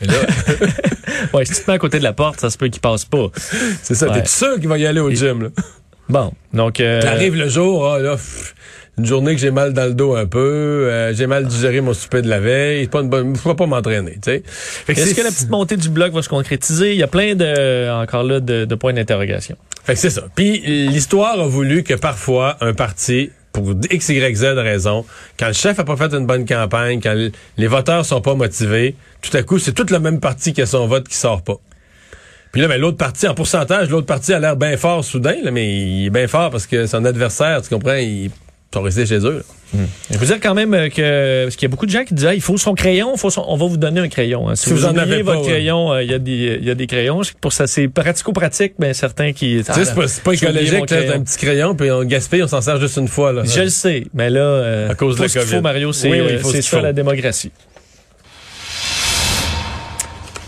Mais 0.00 0.06
là, 0.06 0.14
Ouais, 1.34 1.44
si 1.44 1.54
tu 1.54 1.62
te 1.62 1.70
mets 1.70 1.74
à 1.74 1.78
côté 1.78 1.98
de 1.98 2.04
la 2.04 2.12
porte, 2.12 2.38
ça 2.40 2.48
se 2.48 2.56
peut 2.56 2.68
qu'il 2.68 2.80
passe 2.80 3.04
pas. 3.04 3.26
c'est 3.82 3.94
ça, 3.94 4.08
Ouais. 4.08 4.22
t'es 4.22 4.28
sûr 4.28 4.60
qu'il 4.60 4.68
va 4.68 4.78
y 4.78 4.86
aller 4.86 5.00
au 5.00 5.10
gym, 5.10 5.42
là? 5.42 5.48
Bon, 6.08 6.32
donc... 6.52 6.78
Euh, 6.80 7.00
T'arrives 7.00 7.36
le 7.36 7.48
jour, 7.48 7.86
ah, 7.92 7.98
là, 7.98 8.12
pff, 8.12 8.54
une 9.02 9.08
journée 9.08 9.34
que 9.34 9.40
j'ai 9.40 9.50
mal 9.50 9.72
dans 9.72 9.84
le 9.84 9.94
dos 9.94 10.14
un 10.14 10.26
peu, 10.26 10.38
euh, 10.38 11.12
j'ai 11.12 11.26
mal 11.26 11.44
digéré 11.46 11.80
mon 11.80 11.92
souper 11.92 12.22
de 12.22 12.28
la 12.28 12.38
veille, 12.38 12.86
pas 12.86 13.00
une 13.00 13.08
bonne, 13.08 13.34
faut 13.34 13.52
pas 13.54 13.66
m'entraîner, 13.66 14.16
Est-ce 14.24 15.14
que 15.14 15.22
la 15.22 15.30
petite 15.30 15.50
montée 15.50 15.76
du 15.76 15.88
bloc 15.88 16.12
va 16.12 16.22
se 16.22 16.28
concrétiser? 16.28 16.92
Il 16.92 16.98
y 16.98 17.02
a 17.02 17.08
plein 17.08 17.34
de, 17.34 17.90
encore 17.90 18.22
là, 18.22 18.38
de, 18.38 18.64
de 18.64 18.74
points 18.76 18.92
d'interrogation. 18.92 19.56
Fait 19.82 19.94
que 19.94 19.98
c'est 19.98 20.10
ça. 20.10 20.22
Puis 20.36 20.60
l'histoire 20.60 21.40
a 21.40 21.48
voulu 21.48 21.82
que 21.82 21.94
parfois 21.94 22.56
un 22.60 22.74
parti, 22.74 23.30
pour 23.52 23.74
X, 23.90 24.08
Y, 24.08 24.36
Z 24.36 24.44
raison, 24.58 25.04
quand 25.36 25.48
le 25.48 25.52
chef 25.52 25.80
a 25.80 25.84
pas 25.84 25.96
fait 25.96 26.14
une 26.14 26.26
bonne 26.26 26.46
campagne, 26.46 27.00
quand 27.02 27.16
les 27.56 27.66
voteurs 27.66 28.06
sont 28.06 28.20
pas 28.20 28.36
motivés, 28.36 28.94
tout 29.20 29.36
à 29.36 29.42
coup, 29.42 29.58
c'est 29.58 29.72
tout 29.72 29.86
le 29.90 29.98
même 29.98 30.20
parti 30.20 30.52
qui 30.52 30.62
a 30.62 30.66
son 30.66 30.86
vote 30.86 31.08
qui 31.08 31.16
sort 31.16 31.42
pas. 31.42 31.56
Puis 32.52 32.60
là, 32.60 32.68
ben, 32.68 32.80
l'autre 32.80 32.98
parti, 32.98 33.26
en 33.26 33.34
pourcentage, 33.34 33.88
l'autre 33.88 34.06
parti 34.06 34.32
a 34.32 34.38
l'air 34.38 34.56
bien 34.56 34.76
fort 34.76 35.02
soudain, 35.02 35.36
là, 35.42 35.50
mais 35.50 35.74
il 35.74 36.06
est 36.06 36.10
bien 36.10 36.28
fort 36.28 36.50
parce 36.50 36.66
que 36.66 36.86
son 36.86 37.04
adversaire, 37.04 37.62
tu 37.62 37.70
comprends, 37.70 37.94
ils 37.94 38.30
sont 38.74 38.82
restés 38.82 39.06
chez 39.06 39.18
eux. 39.18 39.42
là. 39.74 39.78
Je 40.10 40.18
veux 40.18 40.26
dire 40.26 40.38
quand 40.40 40.52
même 40.54 40.74
euh, 40.74 40.88
que 40.90 41.44
parce 41.44 41.56
qu'il 41.56 41.66
y 41.66 41.70
a 41.70 41.70
beaucoup 41.70 41.86
de 41.86 41.90
gens 41.90 42.04
qui 42.04 42.12
disent 42.12 42.26
Ah, 42.26 42.34
il 42.34 42.42
faut 42.42 42.58
son 42.58 42.74
crayon, 42.74 43.16
faut 43.16 43.30
son- 43.30 43.44
on 43.48 43.56
va 43.56 43.66
vous 43.66 43.78
donner 43.78 44.00
un 44.00 44.08
crayon. 44.08 44.48
hein. 44.50 44.54
Si, 44.54 44.64
Si 44.64 44.70
vous, 44.70 44.76
vous 44.80 44.84
en 44.84 44.96
avez 44.96 45.24
pas, 45.24 45.32
votre 45.34 45.42
ouais. 45.46 45.52
crayon, 45.52 45.92
euh, 45.92 46.02
il 46.02 46.10
y 46.10 46.14
a 46.14 46.18
des 46.18 46.58
il 46.60 46.64
y 46.66 46.70
a 46.70 46.74
des 46.74 46.86
crayons. 46.86 47.22
Pour 47.40 47.52
ça 47.54 47.66
c'est 47.66 47.88
pratico-pratique, 47.88 48.74
ben 48.78 48.92
certains 48.92 49.32
qui 49.32 49.62
sais, 49.64 49.72
c'est 49.84 49.94
pas, 49.94 50.04
pas 50.24 50.32
écologique, 50.34 50.90
là, 50.90 51.14
un 51.14 51.20
petit 51.20 51.38
crayon, 51.38 51.74
puis 51.74 51.90
on 51.90 52.04
gaspille, 52.04 52.42
on 52.42 52.48
s'en 52.48 52.60
sert 52.60 52.78
juste 52.80 52.98
une 52.98 53.08
fois. 53.08 53.32
Là. 53.32 53.44
Je 53.44 53.62
le 53.62 53.68
sais, 53.70 54.04
mais 54.12 54.28
là 54.28 54.40
euh, 54.40 54.90
À 54.90 54.94
cause 54.94 55.16
de 55.16 55.22
la 55.22 55.28
COVID. 55.28 55.46
faut 55.46 55.60
Mario, 55.62 55.92
c'est 55.94 56.10
Oui, 56.10 56.20
oui, 56.20 56.32
euh, 56.32 56.60
ça 56.60 56.76
faut. 56.78 56.82
la 56.82 56.92
démocratie. 56.92 57.50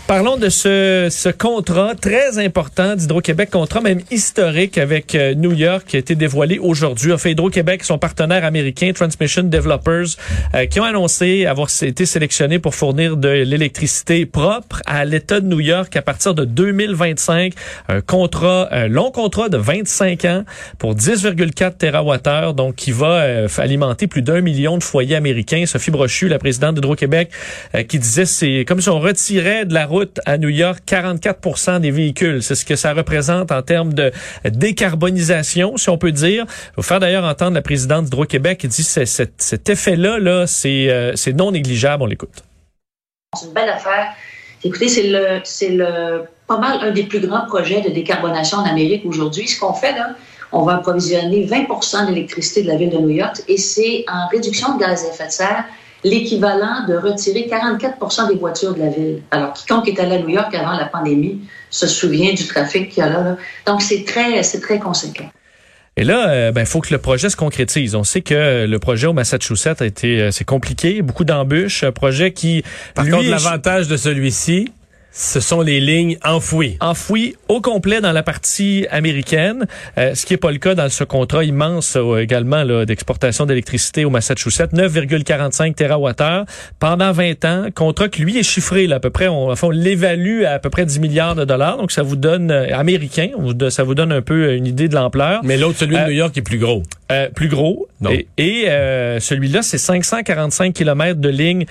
Parlons 0.07 0.37
de 0.37 0.49
ce, 0.49 1.07
ce 1.09 1.29
contrat 1.29 1.95
très 1.95 2.37
important 2.37 2.95
d'Hydro-Québec, 2.95 3.49
contrat 3.49 3.81
même 3.81 4.01
historique 4.11 4.77
avec 4.77 5.15
euh, 5.15 5.33
New 5.33 5.51
York 5.51 5.85
qui 5.87 5.95
a 5.95 5.99
été 5.99 6.13
dévoilé 6.13 6.59
aujourd'hui. 6.59 7.11
En 7.11 7.17
fait, 7.17 7.31
Hydro-Québec, 7.31 7.83
son 7.83 7.97
partenaire 7.97 8.45
américain 8.45 8.91
Transmission 8.93 9.41
Developers, 9.41 10.15
euh, 10.53 10.67
qui 10.67 10.79
ont 10.79 10.83
annoncé 10.83 11.47
avoir 11.47 11.69
été 11.81 12.05
sélectionnés 12.05 12.59
pour 12.59 12.75
fournir 12.75 13.17
de 13.17 13.29
l'électricité 13.29 14.27
propre 14.27 14.83
à 14.85 15.05
l'État 15.05 15.39
de 15.39 15.47
New 15.47 15.59
York 15.59 15.95
à 15.95 16.03
partir 16.03 16.35
de 16.35 16.45
2025. 16.45 17.53
Un 17.87 18.01
contrat, 18.01 18.67
un 18.69 18.87
long 18.87 19.09
contrat 19.09 19.49
de 19.49 19.57
25 19.57 20.23
ans 20.25 20.43
pour 20.77 20.93
10,4 20.93 21.77
TWh, 21.79 22.53
donc 22.53 22.75
qui 22.75 22.91
va 22.91 23.21
euh, 23.21 23.47
alimenter 23.57 24.05
plus 24.05 24.21
d'un 24.21 24.41
million 24.41 24.77
de 24.77 24.83
foyers 24.83 25.15
américains. 25.15 25.65
Sophie 25.65 25.89
Brochu, 25.89 26.27
la 26.27 26.37
présidente 26.37 26.75
d'Hydro-Québec, 26.75 27.31
euh, 27.73 27.81
qui 27.81 27.97
disait 27.97 28.27
c'est 28.27 28.65
comme 28.67 28.81
si 28.81 28.89
on 28.89 28.99
retirait 28.99 29.65
de 29.65 29.73
la 29.73 29.87
à 30.25 30.37
New 30.37 30.49
York 30.49 30.79
44 30.85 31.79
des 31.79 31.91
véhicules. 31.91 32.41
C'est 32.43 32.55
ce 32.55 32.65
que 32.65 32.75
ça 32.75 32.93
représente 32.93 33.51
en 33.51 33.61
termes 33.61 33.93
de 33.93 34.11
décarbonisation, 34.45 35.77
si 35.77 35.89
on 35.89 35.97
peut 35.97 36.11
dire. 36.11 36.45
Il 36.47 36.75
faut 36.75 36.81
faire 36.81 36.99
d'ailleurs 36.99 37.25
entendre 37.25 37.53
la 37.53 37.61
présidente 37.61 38.05
d'Hydro-Québec 38.05 38.59
qui 38.59 38.67
dit 38.67 38.83
que 38.83 39.05
cet, 39.05 39.69
effet-là, 39.69 40.19
là, 40.19 40.47
c'est 40.47 40.89
euh, 40.89 41.13
c'est 41.15 41.33
non 41.33 41.51
négligeable. 41.51 42.03
On 42.03 42.07
l'écoute. 42.07 42.43
C'est 43.37 43.47
une 43.47 43.53
belle 43.53 43.69
affaire. 43.69 44.13
Écoutez, 44.63 44.87
c'est 44.87 45.09
le, 45.09 45.41
c'est 45.43 45.69
le, 45.69 46.23
pas 46.47 46.57
mal 46.57 46.79
un 46.81 46.91
des 46.91 47.03
plus 47.03 47.19
grands 47.19 47.45
projets 47.45 47.81
de 47.81 47.89
décarbonation 47.89 48.57
en 48.59 48.65
Amérique 48.65 49.03
aujourd'hui. 49.05 49.47
Ce 49.47 49.59
qu'on 49.59 49.73
fait, 49.73 49.91
là, 49.91 50.15
on 50.51 50.63
va 50.63 50.75
approvisionner 50.75 51.43
20 51.43 52.05
de 52.07 52.13
l'électricité 52.13 52.63
de 52.63 52.67
la 52.67 52.75
ville 52.75 52.89
de 52.89 52.97
New 52.97 53.09
York 53.09 53.41
et 53.47 53.57
c'est 53.57 54.05
en 54.07 54.27
réduction 54.29 54.75
de 54.75 54.79
gaz 54.79 55.05
à 55.05 55.09
effet 55.09 55.27
de 55.27 55.31
serre 55.31 55.65
l'équivalent 56.05 56.85
de 56.87 56.95
retirer 56.95 57.49
44% 57.51 58.29
des 58.29 58.35
voitures 58.35 58.75
de 58.75 58.79
la 58.79 58.89
ville. 58.89 59.23
Alors, 59.31 59.53
quiconque 59.53 59.87
est 59.87 59.99
allé 59.99 60.15
à 60.15 60.19
New 60.19 60.29
York 60.29 60.53
avant 60.53 60.77
la 60.77 60.85
pandémie 60.85 61.41
se 61.71 61.87
souvient 61.87 62.31
du 62.33 62.45
trafic 62.45 62.89
qu'il 62.89 62.99
y 62.99 63.01
a 63.01 63.09
là. 63.09 63.23
là. 63.23 63.37
Donc, 63.65 63.81
c'est 63.81 64.05
très, 64.05 64.43
c'est 64.43 64.61
très 64.61 64.77
conséquent. 64.77 65.29
Et 65.97 66.03
là, 66.03 66.25
il 66.27 66.37
euh, 66.37 66.51
ben, 66.51 66.65
faut 66.65 66.81
que 66.81 66.93
le 66.93 66.99
projet 66.99 67.29
se 67.29 67.35
concrétise. 67.35 67.95
On 67.95 68.03
sait 68.03 68.21
que 68.21 68.65
le 68.65 68.79
projet 68.79 69.07
au 69.07 69.13
Massachusetts 69.13 69.81
a 69.81 69.85
été, 69.85 70.21
euh, 70.21 70.31
c'est 70.31 70.43
compliqué, 70.43 71.01
beaucoup 71.01 71.23
d'embûches. 71.23 71.83
Un 71.83 71.91
projet 71.91 72.33
qui, 72.33 72.63
par 72.93 73.05
lui, 73.05 73.11
contre, 73.11 73.29
l'avantage 73.29 73.87
de 73.87 73.97
celui-ci, 73.97 74.71
ce 75.15 75.39
sont 75.39 75.61
les 75.61 75.79
lignes 75.79 76.17
enfouies. 76.25 76.75
Enfouies 76.81 77.35
au 77.47 77.61
complet 77.61 78.01
dans 78.01 78.11
la 78.11 78.21
partie 78.21 78.85
américaine, 78.91 79.65
euh, 79.97 80.13
ce 80.13 80.25
qui 80.25 80.33
n'est 80.33 80.37
pas 80.37 80.51
le 80.51 80.57
cas 80.57 80.75
dans 80.75 80.89
ce 80.89 81.05
contrat 81.05 81.45
immense 81.45 81.95
euh, 81.95 82.17
également 82.17 82.65
d'exportation 82.83 83.45
d'électricité 83.45 84.03
au 84.03 84.09
Massachusetts, 84.09 84.73
9,45 84.73 85.73
TWh 85.73 86.45
pendant 86.79 87.13
20 87.13 87.45
ans. 87.45 87.65
Contrat 87.73 88.09
qui 88.09 88.23
lui 88.23 88.37
est 88.37 88.43
chiffré 88.43 88.87
là, 88.87 88.97
à 88.97 88.99
peu 88.99 89.09
près, 89.09 89.29
on, 89.29 89.49
enfin, 89.49 89.67
on 89.67 89.71
l'évalue 89.71 90.43
à 90.43 90.55
à 90.55 90.59
peu 90.59 90.69
près 90.69 90.85
10 90.85 90.99
milliards 90.99 91.35
de 91.35 91.43
dollars, 91.45 91.77
donc 91.77 91.91
ça 91.91 92.01
vous 92.01 92.15
donne 92.15 92.49
euh, 92.49 92.67
américain, 92.73 93.29
ça 93.69 93.83
vous 93.83 93.95
donne 93.95 94.11
un 94.11 94.21
peu 94.21 94.53
une 94.53 94.65
idée 94.65 94.87
de 94.89 94.95
l'ampleur. 94.95 95.41
Mais 95.43 95.57
l'autre, 95.57 95.77
celui 95.77 95.95
de 95.95 96.03
New 96.03 96.11
York, 96.11 96.35
est 96.37 96.41
plus 96.41 96.57
gros. 96.57 96.83
plus 97.35 97.47
gros. 97.47 97.87
Et, 98.09 98.27
et 98.37 98.65
celui-là, 99.19 99.61
c'est 99.61 99.77
545 99.77 100.73
km 100.73 101.19
de 101.19 101.29
lignes 101.29 101.65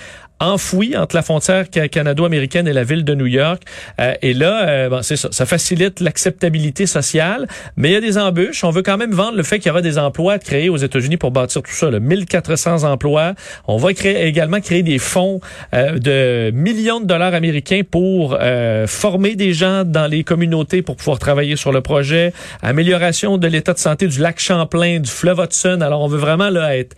enfoui 0.44 0.96
entre 0.96 1.16
la 1.16 1.22
frontière 1.22 1.68
canado-américaine 1.70 2.68
et 2.68 2.72
la 2.72 2.84
ville 2.84 3.04
de 3.04 3.14
New 3.14 3.26
York. 3.26 3.62
Euh, 4.00 4.14
et 4.22 4.34
là, 4.34 4.68
euh, 4.68 5.02
c'est 5.02 5.16
ça, 5.16 5.28
ça 5.32 5.46
facilite 5.46 6.00
l'acceptabilité 6.00 6.86
sociale, 6.86 7.48
mais 7.76 7.90
il 7.90 7.92
y 7.92 7.96
a 7.96 8.00
des 8.00 8.18
embûches. 8.18 8.64
On 8.64 8.70
veut 8.70 8.82
quand 8.82 8.96
même 8.96 9.12
vendre 9.12 9.36
le 9.36 9.42
fait 9.42 9.58
qu'il 9.58 9.68
y 9.68 9.70
aura 9.70 9.82
des 9.82 9.98
emplois 9.98 10.38
créés 10.38 10.68
aux 10.68 10.76
États-Unis 10.76 11.16
pour 11.16 11.30
bâtir 11.30 11.62
tout 11.62 11.72
ça, 11.72 11.90
là, 11.90 12.00
1400 12.00 12.84
emplois. 12.84 13.34
On 13.66 13.76
va 13.76 13.90
également 13.90 14.60
créer 14.60 14.82
des 14.82 14.98
fonds 14.98 15.40
euh, 15.74 15.98
de 15.98 16.50
millions 16.52 17.00
de 17.00 17.06
dollars 17.06 17.34
américains 17.34 17.82
pour 17.88 18.38
former 18.86 19.36
des 19.36 19.52
gens 19.52 19.84
dans 19.84 20.06
les 20.06 20.24
communautés 20.24 20.82
pour 20.82 20.96
pouvoir 20.96 21.18
travailler 21.18 21.56
sur 21.56 21.72
le 21.72 21.80
projet, 21.80 22.32
amélioration 22.62 23.38
de 23.38 23.46
l'état 23.46 23.72
de 23.72 23.78
santé 23.78 24.06
du 24.06 24.20
lac 24.20 24.38
Champlain, 24.38 25.00
du 25.00 25.10
fleuve 25.10 25.40
Hudson. 25.40 25.80
Alors, 25.80 26.02
on 26.02 26.08
veut 26.08 26.18
vraiment 26.18 26.50
là 26.50 26.76
être 26.76 26.96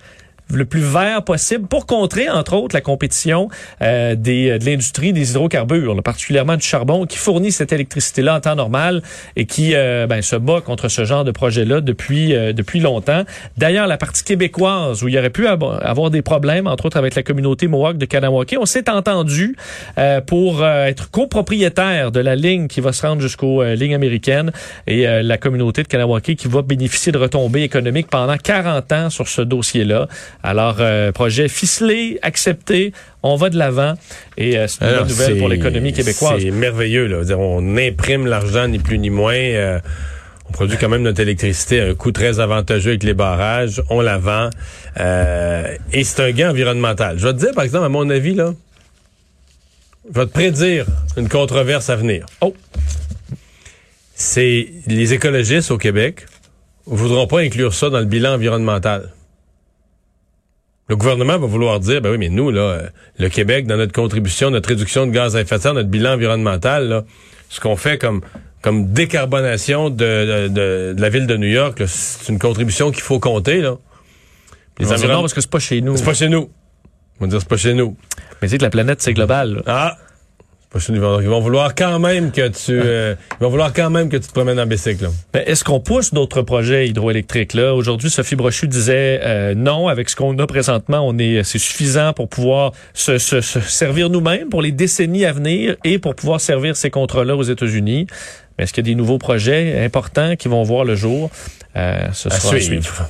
le 0.52 0.64
plus 0.64 0.80
vert 0.80 1.22
possible 1.22 1.66
pour 1.66 1.86
contrer, 1.86 2.28
entre 2.28 2.54
autres, 2.54 2.74
la 2.74 2.80
compétition 2.80 3.48
euh, 3.82 4.14
des, 4.14 4.58
de 4.58 4.64
l'industrie 4.64 5.12
des 5.12 5.30
hydrocarbures, 5.30 6.02
particulièrement 6.02 6.56
du 6.56 6.64
charbon, 6.64 7.06
qui 7.06 7.18
fournit 7.18 7.52
cette 7.52 7.72
électricité-là 7.72 8.36
en 8.36 8.40
temps 8.40 8.54
normal 8.54 9.02
et 9.34 9.46
qui 9.46 9.74
euh, 9.74 10.06
ben, 10.06 10.22
se 10.22 10.36
bat 10.36 10.60
contre 10.60 10.88
ce 10.88 11.04
genre 11.04 11.24
de 11.24 11.32
projet-là 11.32 11.80
depuis, 11.80 12.34
euh, 12.34 12.52
depuis 12.52 12.80
longtemps. 12.80 13.24
D'ailleurs, 13.56 13.86
la 13.86 13.98
partie 13.98 14.22
québécoise, 14.22 15.02
où 15.02 15.08
il 15.08 15.14
y 15.14 15.18
aurait 15.18 15.30
pu 15.30 15.46
avoir 15.46 16.10
des 16.10 16.22
problèmes, 16.22 16.66
entre 16.66 16.86
autres 16.86 16.96
avec 16.96 17.14
la 17.14 17.22
communauté 17.22 17.66
Mohawk 17.66 17.98
de 17.98 18.06
Kanawake, 18.06 18.56
on 18.58 18.66
s'est 18.66 18.88
entendu 18.88 19.56
pour 20.26 20.64
être 20.64 21.10
copropriétaire 21.10 22.12
de 22.12 22.20
la 22.20 22.36
ligne 22.36 22.68
qui 22.68 22.80
va 22.80 22.92
se 22.92 23.06
rendre 23.06 23.20
jusqu'aux 23.20 23.62
lignes 23.64 23.94
américaines 23.94 24.52
et 24.86 25.06
la 25.22 25.38
communauté 25.38 25.82
de 25.82 25.88
Kanawake 25.88 26.36
qui 26.36 26.48
va 26.48 26.62
bénéficier 26.62 27.12
de 27.12 27.18
retombées 27.18 27.62
économiques 27.62 28.08
pendant 28.08 28.36
40 28.36 28.92
ans 28.92 29.10
sur 29.10 29.28
ce 29.28 29.42
dossier-là. 29.42 30.08
Alors, 30.42 30.76
euh, 30.80 31.12
projet 31.12 31.48
ficelé, 31.48 32.18
accepté, 32.22 32.92
on 33.22 33.36
va 33.36 33.50
de 33.50 33.56
l'avant 33.56 33.94
et 34.36 34.56
euh, 34.56 34.66
c'est 34.68 34.84
une 34.84 34.98
bonne 34.98 35.08
nouvelle 35.08 35.38
pour 35.38 35.48
l'économie 35.48 35.92
québécoise. 35.92 36.40
C'est 36.42 36.50
merveilleux. 36.50 37.06
Là. 37.06 37.36
On 37.36 37.76
imprime 37.76 38.26
l'argent, 38.26 38.68
ni 38.68 38.78
plus 38.78 38.98
ni 38.98 39.10
moins. 39.10 39.34
Euh, 39.34 39.80
on 40.48 40.52
produit 40.52 40.76
quand 40.78 40.88
même 40.88 41.02
notre 41.02 41.20
électricité 41.20 41.80
à 41.80 41.86
un 41.86 41.94
coût 41.94 42.12
très 42.12 42.38
avantageux 42.38 42.90
avec 42.90 43.02
les 43.02 43.14
barrages. 43.14 43.82
On 43.90 44.00
la 44.00 44.18
vend. 44.18 44.50
et 45.92 46.04
c'est 46.04 46.22
un 46.22 46.30
gain 46.30 46.50
environnemental. 46.50 47.18
Je 47.18 47.26
vais 47.26 47.32
te 47.32 47.38
dire, 47.38 47.52
par 47.52 47.64
exemple, 47.64 47.84
à 47.84 47.88
mon 47.88 48.08
avis, 48.10 48.34
là, 48.34 48.52
je 50.08 50.20
vais 50.20 50.26
te 50.26 50.32
prédire 50.32 50.86
une 51.16 51.28
controverse 51.28 51.90
à 51.90 51.96
venir. 51.96 52.26
Oh! 52.40 52.54
C'est 54.14 54.68
les 54.86 55.12
écologistes 55.12 55.70
au 55.72 55.78
Québec 55.78 56.26
voudront 56.86 57.26
pas 57.26 57.40
inclure 57.40 57.74
ça 57.74 57.90
dans 57.90 57.98
le 57.98 58.04
bilan 58.04 58.34
environnemental. 58.34 59.10
Le 60.88 60.96
gouvernement 60.96 61.38
va 61.38 61.46
vouloir 61.46 61.80
dire, 61.80 62.00
ben 62.00 62.12
oui, 62.12 62.18
mais 62.18 62.28
nous, 62.28 62.50
là, 62.50 62.60
euh, 62.60 62.88
le 63.18 63.28
Québec, 63.28 63.66
dans 63.66 63.76
notre 63.76 63.92
contribution, 63.92 64.50
notre 64.50 64.68
réduction 64.68 65.06
de 65.06 65.10
gaz 65.10 65.34
à 65.34 65.40
effet 65.40 65.56
de 65.56 65.62
serre, 65.62 65.74
notre 65.74 65.88
bilan 65.88 66.12
environnemental, 66.12 66.88
là, 66.88 67.04
ce 67.48 67.60
qu'on 67.60 67.76
fait 67.76 67.98
comme 67.98 68.22
comme 68.62 68.92
décarbonation 68.92 69.90
de, 69.90 70.48
de, 70.48 70.92
de, 70.92 71.00
la 71.00 71.08
ville 71.08 71.28
de 71.28 71.36
New 71.36 71.46
York, 71.46 71.80
c'est 71.86 72.32
une 72.32 72.38
contribution 72.40 72.90
qu'il 72.90 73.02
faut 73.02 73.20
compter. 73.20 73.60
Là. 73.60 73.76
Les 74.80 74.86
non, 74.86 75.20
parce 75.20 75.34
que 75.34 75.40
c'est 75.40 75.50
pas 75.50 75.60
chez 75.60 75.80
nous. 75.80 75.96
C'est 75.96 76.04
pas 76.04 76.14
chez 76.14 76.28
nous. 76.28 76.50
On 77.20 77.24
va 77.24 77.30
dire 77.30 77.40
c'est 77.40 77.48
pas 77.48 77.56
chez 77.56 77.74
nous. 77.74 77.96
Mais 78.42 78.48
c'est 78.48 78.58
que 78.58 78.64
la 78.64 78.70
planète, 78.70 79.00
c'est 79.00 79.14
global. 79.14 79.62
Ah! 79.66 79.96
Ils 80.88 81.00
vont, 81.00 81.40
vouloir 81.40 81.74
quand 81.74 81.98
même 81.98 82.32
que 82.32 82.48
tu, 82.48 82.72
euh, 82.72 83.14
ils 83.40 83.44
vont 83.44 83.50
vouloir 83.50 83.72
quand 83.72 83.88
même 83.88 84.08
que 84.08 84.16
tu 84.16 84.28
te 84.28 84.32
promènes 84.32 84.60
en 84.60 84.66
bicycle. 84.66 85.08
Est-ce 85.32 85.64
qu'on 85.64 85.80
pousse 85.80 86.12
d'autres 86.12 86.42
projets 86.42 86.88
hydroélectriques 86.88 87.54
là? 87.54 87.74
Aujourd'hui, 87.74 88.10
Sophie 88.10 88.36
Brochu 88.36 88.68
disait 88.68 89.20
euh, 89.22 89.54
non. 89.54 89.88
Avec 89.88 90.10
ce 90.10 90.16
qu'on 90.16 90.38
a 90.38 90.46
présentement, 90.46 91.00
on 91.06 91.16
est, 91.18 91.44
c'est 91.44 91.58
suffisant 91.58 92.12
pour 92.12 92.28
pouvoir 92.28 92.72
se, 92.92 93.16
se, 93.16 93.40
servir 93.40 94.10
nous-mêmes 94.10 94.48
pour 94.48 94.60
les 94.60 94.72
décennies 94.72 95.24
à 95.24 95.32
venir 95.32 95.76
et 95.84 95.98
pour 95.98 96.14
pouvoir 96.14 96.40
servir 96.40 96.76
ces 96.76 96.90
contrats-là 96.90 97.36
aux 97.36 97.44
États-Unis. 97.44 98.06
Mais 98.58 98.64
est-ce 98.64 98.72
qu'il 98.72 98.86
y 98.86 98.90
a 98.90 98.92
des 98.92 98.96
nouveaux 98.96 99.18
projets 99.18 99.82
importants 99.84 100.36
qui 100.36 100.48
vont 100.48 100.62
voir 100.62 100.84
le 100.84 100.94
jour? 100.96 101.30
Euh, 101.76 102.08
Ce 102.12 102.28
sera 102.28 102.54
à 102.54 102.60
suivre. 102.60 103.08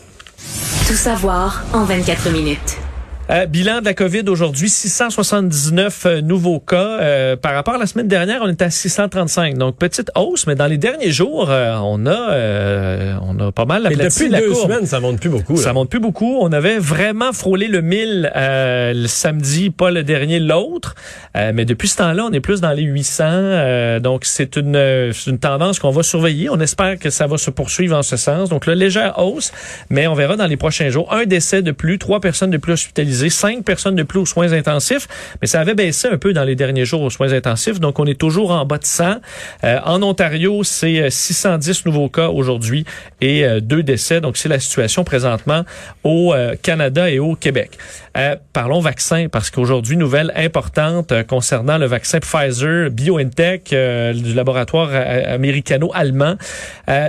Tout 0.86 0.94
savoir 0.94 1.64
en 1.72 1.84
24 1.84 2.30
minutes. 2.30 2.78
Euh, 3.28 3.46
bilan 3.46 3.80
de 3.80 3.86
la 3.86 3.94
COVID 3.94 4.22
aujourd'hui, 4.28 4.68
679 4.68 6.06
euh, 6.06 6.20
nouveaux 6.20 6.60
cas. 6.60 7.00
Euh, 7.00 7.34
par 7.34 7.54
rapport 7.54 7.74
à 7.74 7.78
la 7.78 7.86
semaine 7.86 8.06
dernière, 8.06 8.40
on 8.42 8.48
était 8.48 8.66
à 8.66 8.70
635. 8.70 9.58
Donc 9.58 9.76
petite 9.78 10.12
hausse, 10.14 10.46
mais 10.46 10.54
dans 10.54 10.68
les 10.68 10.78
derniers 10.78 11.10
jours, 11.10 11.48
on 11.48 12.06
a 12.06 13.18
on 13.20 13.38
a 13.40 13.52
pas 13.52 13.64
mal 13.64 13.82
la 13.82 13.90
Depuis 13.90 14.28
deux 14.28 14.54
semaines, 14.54 14.86
ça 14.86 15.00
monte 15.00 15.18
plus 15.18 15.30
beaucoup. 15.30 15.56
Ça 15.56 15.72
monte 15.72 15.90
plus 15.90 15.98
beaucoup. 15.98 16.38
On 16.40 16.52
avait 16.52 16.78
vraiment 16.78 17.32
frôlé 17.32 17.66
le 17.66 17.82
1000 17.82 18.30
le 18.34 19.06
samedi, 19.08 19.70
pas 19.70 19.90
le 19.90 20.04
dernier, 20.04 20.38
l'autre. 20.38 20.94
mais 21.34 21.64
depuis 21.64 21.88
ce 21.88 21.96
temps-là, 21.96 22.26
on 22.30 22.32
est 22.32 22.40
plus 22.40 22.60
dans 22.60 22.72
les 22.72 22.82
800. 22.82 24.00
donc 24.00 24.24
c'est 24.24 24.56
une, 24.56 25.10
une 25.26 25.38
tendance 25.38 25.80
qu'on 25.80 25.90
va 25.90 26.02
surveiller. 26.04 26.48
On 26.48 26.60
espère 26.60 26.98
que 26.98 27.10
ça 27.10 27.26
va 27.26 27.38
se 27.38 27.50
poursuivre 27.50 27.96
en 27.96 28.02
ce 28.02 28.16
sens. 28.16 28.50
Donc 28.50 28.66
la 28.66 28.76
légère 28.76 29.18
hausse, 29.18 29.52
mais 29.90 30.06
on 30.06 30.14
verra 30.14 30.36
dans 30.36 30.46
les 30.46 30.56
prochains 30.56 30.90
jours. 30.90 31.12
Un 31.12 31.24
décès 31.24 31.62
de 31.62 31.72
plus, 31.72 31.98
trois 31.98 32.20
personnes 32.20 32.50
de 32.50 32.58
plus 32.58 32.74
hospitalisées 32.74 33.15
cinq 33.30 33.64
personnes 33.64 33.96
de 33.96 34.02
plus 34.02 34.20
aux 34.20 34.26
soins 34.26 34.52
intensifs, 34.52 35.08
mais 35.40 35.46
ça 35.46 35.60
avait 35.60 35.74
baissé 35.74 36.08
un 36.08 36.18
peu 36.18 36.32
dans 36.32 36.44
les 36.44 36.54
derniers 36.54 36.84
jours 36.84 37.02
aux 37.02 37.10
soins 37.10 37.32
intensifs, 37.32 37.80
donc 37.80 37.98
on 37.98 38.06
est 38.06 38.18
toujours 38.18 38.50
en 38.50 38.64
bas 38.64 38.78
de 38.78 38.84
100. 38.84 39.16
Euh, 39.64 39.78
en 39.84 40.02
Ontario, 40.02 40.62
c'est 40.64 41.10
610 41.10 41.68
euh, 41.68 41.82
nouveaux 41.86 42.08
cas 42.08 42.28
aujourd'hui 42.28 42.84
et 43.20 43.44
euh, 43.44 43.60
deux 43.60 43.82
décès, 43.82 44.20
donc 44.20 44.36
c'est 44.36 44.48
la 44.48 44.58
situation 44.58 45.04
présentement 45.04 45.64
au 46.04 46.34
Canada 46.62 47.10
et 47.10 47.18
au 47.18 47.34
Québec. 47.34 47.78
parlons 48.52 48.80
vaccin, 48.80 49.26
parce 49.30 49.50
qu'aujourd'hui, 49.50 49.96
nouvelle 49.96 50.32
importante 50.36 51.12
concernant 51.26 51.78
le 51.78 51.86
vaccin 51.86 52.18
Pfizer 52.20 52.90
BioNTech 52.90 53.70
du 53.70 54.34
laboratoire 54.34 54.90
américano-allemand 54.92 56.36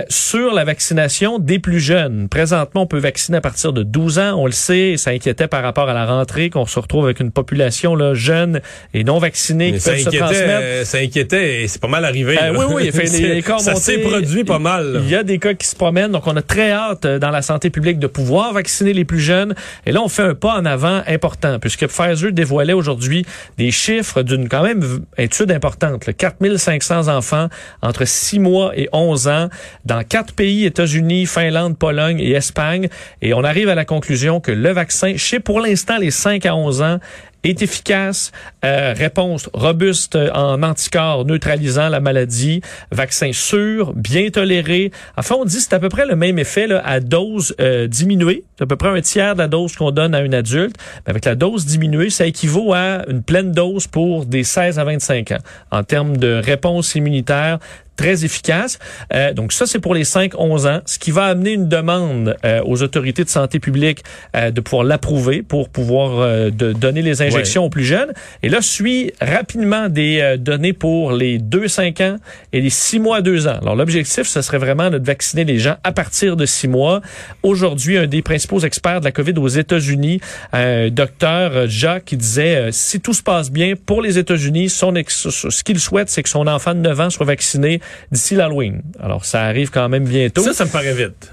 sur 0.08 0.52
la 0.54 0.64
vaccination 0.64 1.38
des 1.38 1.58
plus 1.58 1.80
jeunes. 1.80 2.28
Présentement, 2.28 2.82
on 2.82 2.86
peut 2.86 2.98
vacciner 2.98 3.38
à 3.38 3.40
partir 3.40 3.72
de 3.72 3.82
12 3.82 4.18
ans, 4.18 4.34
on 4.36 4.46
le 4.46 4.52
sait, 4.52 4.96
ça 4.96 5.10
inquiétait 5.10 5.48
par 5.48 5.62
rapport 5.62 5.88
à 5.88 5.94
la 5.94 5.97
rentrée 6.06 6.50
qu'on 6.50 6.66
se 6.66 6.78
retrouve 6.78 7.04
avec 7.04 7.20
une 7.20 7.30
population 7.30 7.94
là, 7.94 8.14
jeune 8.14 8.60
et 8.94 9.04
non 9.04 9.18
vaccinée 9.18 9.72
qui 9.72 9.80
ça 9.80 9.92
peuvent 9.92 10.00
se 10.00 10.16
transmettre. 10.16 10.60
Euh, 10.62 10.84
ça 10.84 10.98
inquiétait 10.98 11.62
et 11.62 11.68
c'est 11.68 11.80
pas 11.80 11.88
mal 11.88 12.04
arrivé. 12.04 12.38
Euh, 12.40 12.54
oui, 12.56 12.64
oui, 12.68 12.90
fait, 12.90 13.04
les 13.34 13.42
cas 13.42 13.58
ça 13.58 13.74
s'est 13.74 13.98
produit 13.98 14.44
pas 14.44 14.58
mal. 14.58 15.00
Il 15.04 15.10
y 15.10 15.14
a 15.14 15.22
des 15.22 15.38
cas 15.38 15.54
qui 15.54 15.66
se 15.66 15.76
promènent, 15.76 16.12
donc 16.12 16.26
on 16.26 16.36
a 16.36 16.42
très 16.42 16.70
hâte 16.70 17.04
euh, 17.04 17.18
dans 17.18 17.30
la 17.30 17.42
santé 17.42 17.70
publique 17.70 17.98
de 17.98 18.06
pouvoir 18.06 18.52
vacciner 18.52 18.92
les 18.92 19.04
plus 19.04 19.20
jeunes. 19.20 19.54
Et 19.86 19.92
là, 19.92 20.02
on 20.02 20.08
fait 20.08 20.22
un 20.22 20.34
pas 20.34 20.54
en 20.54 20.64
avant 20.64 21.02
important, 21.06 21.58
puisque 21.58 21.86
Pfizer 21.86 22.32
dévoilait 22.32 22.72
aujourd'hui 22.72 23.24
des 23.56 23.70
chiffres 23.70 24.22
d'une 24.22 24.48
quand 24.48 24.62
même 24.62 24.84
étude 25.16 25.50
importante. 25.52 26.06
Là, 26.06 26.12
4500 26.12 27.08
enfants 27.08 27.48
entre 27.82 28.06
6 28.06 28.38
mois 28.38 28.72
et 28.76 28.88
11 28.92 29.28
ans 29.28 29.48
dans 29.84 30.02
quatre 30.04 30.34
pays, 30.34 30.64
États-Unis, 30.64 31.26
Finlande, 31.26 31.78
Pologne 31.78 32.20
et 32.20 32.32
Espagne. 32.32 32.88
Et 33.22 33.34
on 33.34 33.44
arrive 33.44 33.68
à 33.68 33.74
la 33.74 33.84
conclusion 33.84 34.40
que 34.40 34.52
le 34.52 34.70
vaccin, 34.70 35.14
chez 35.16 35.40
pour 35.40 35.60
l'instant 35.60 35.87
les 35.96 36.10
5 36.10 36.44
à 36.44 36.54
11 36.54 36.82
ans 36.82 36.98
est 37.44 37.62
efficace, 37.62 38.32
euh, 38.64 38.92
réponse 38.96 39.48
robuste 39.52 40.18
en 40.34 40.62
anticorps 40.62 41.24
neutralisant 41.24 41.88
la 41.88 42.00
maladie, 42.00 42.60
vaccin 42.90 43.30
sûr, 43.32 43.92
bien 43.94 44.28
toléré. 44.30 44.90
Enfin, 45.16 45.36
on 45.38 45.44
dit 45.44 45.60
c'est 45.60 45.72
à 45.72 45.78
peu 45.78 45.88
près 45.88 46.06
le 46.06 46.16
même 46.16 46.38
effet 46.38 46.68
à 46.84 47.00
dose 47.00 47.54
euh, 47.60 47.86
diminuée. 47.86 48.44
C'est 48.56 48.64
à 48.64 48.66
peu 48.66 48.76
près 48.76 48.88
un 48.88 49.00
tiers 49.00 49.34
de 49.34 49.38
la 49.38 49.48
dose 49.48 49.76
qu'on 49.76 49.92
donne 49.92 50.14
à 50.14 50.18
un 50.18 50.32
adulte. 50.32 50.76
Mais 51.06 51.10
avec 51.10 51.24
la 51.24 51.36
dose 51.36 51.64
diminuée, 51.64 52.10
ça 52.10 52.26
équivaut 52.26 52.72
à 52.74 53.04
une 53.08 53.22
pleine 53.22 53.52
dose 53.52 53.86
pour 53.86 54.26
des 54.26 54.44
16 54.44 54.78
à 54.78 54.84
25 54.84 55.32
ans. 55.32 55.38
En 55.70 55.84
termes 55.84 56.16
de 56.16 56.40
réponse 56.44 56.94
immunitaire, 56.96 57.58
très 57.98 58.24
efficace. 58.24 58.78
Euh, 59.12 59.34
donc 59.34 59.52
ça, 59.52 59.66
c'est 59.66 59.80
pour 59.80 59.94
les 59.94 60.04
5-11 60.04 60.66
ans, 60.68 60.80
ce 60.86 60.98
qui 60.98 61.10
va 61.10 61.24
amener 61.24 61.52
une 61.52 61.68
demande 61.68 62.36
euh, 62.46 62.62
aux 62.64 62.82
autorités 62.82 63.24
de 63.24 63.28
santé 63.28 63.58
publique 63.58 64.02
euh, 64.34 64.50
de 64.50 64.60
pouvoir 64.62 64.84
l'approuver 64.84 65.42
pour 65.42 65.68
pouvoir 65.68 66.20
euh, 66.20 66.48
de 66.50 66.72
donner 66.72 67.02
les 67.02 67.20
injections 67.20 67.64
aux 67.64 67.70
plus 67.70 67.84
jeunes. 67.84 68.12
Et 68.42 68.48
là, 68.48 68.62
suit 68.62 69.12
rapidement 69.20 69.88
des 69.90 70.20
euh, 70.20 70.36
données 70.38 70.72
pour 70.72 71.12
les 71.12 71.38
2-5 71.38 72.02
ans 72.04 72.16
et 72.52 72.60
les 72.60 72.70
6 72.70 73.00
mois 73.00 73.16
à 73.18 73.20
2 73.20 73.48
ans. 73.48 73.58
Alors 73.60 73.74
l'objectif, 73.76 74.28
ce 74.28 74.40
serait 74.42 74.58
vraiment 74.58 74.88
de 74.90 74.98
vacciner 74.98 75.44
les 75.44 75.58
gens 75.58 75.76
à 75.82 75.90
partir 75.92 76.36
de 76.36 76.46
6 76.46 76.68
mois. 76.68 77.00
Aujourd'hui, 77.42 77.98
un 77.98 78.06
des 78.06 78.22
principaux 78.22 78.60
experts 78.60 79.00
de 79.00 79.04
la 79.06 79.12
COVID 79.12 79.34
aux 79.38 79.48
États-Unis, 79.48 80.20
un 80.52 80.88
docteur 80.88 81.66
Jacques, 81.68 82.04
qui 82.04 82.16
disait, 82.16 82.56
euh, 82.56 82.68
si 82.70 83.00
tout 83.00 83.12
se 83.12 83.22
passe 83.24 83.50
bien 83.50 83.74
pour 83.74 84.02
les 84.02 84.18
États-Unis, 84.18 84.68
son 84.68 84.94
ex- 84.94 85.28
ce 85.28 85.64
qu'il 85.64 85.80
souhaite, 85.80 86.08
c'est 86.10 86.22
que 86.22 86.28
son 86.28 86.46
enfant 86.46 86.74
de 86.74 86.80
9 86.80 87.00
ans 87.00 87.10
soit 87.10 87.26
vacciné 87.26 87.80
d'ici 88.12 88.34
l'Halloween. 88.34 88.82
Alors, 89.00 89.24
ça 89.24 89.42
arrive 89.42 89.70
quand 89.70 89.88
même 89.88 90.04
bientôt. 90.04 90.42
Ça, 90.42 90.52
ça 90.52 90.64
me 90.64 90.70
paraît 90.70 90.94
vite. 90.94 91.30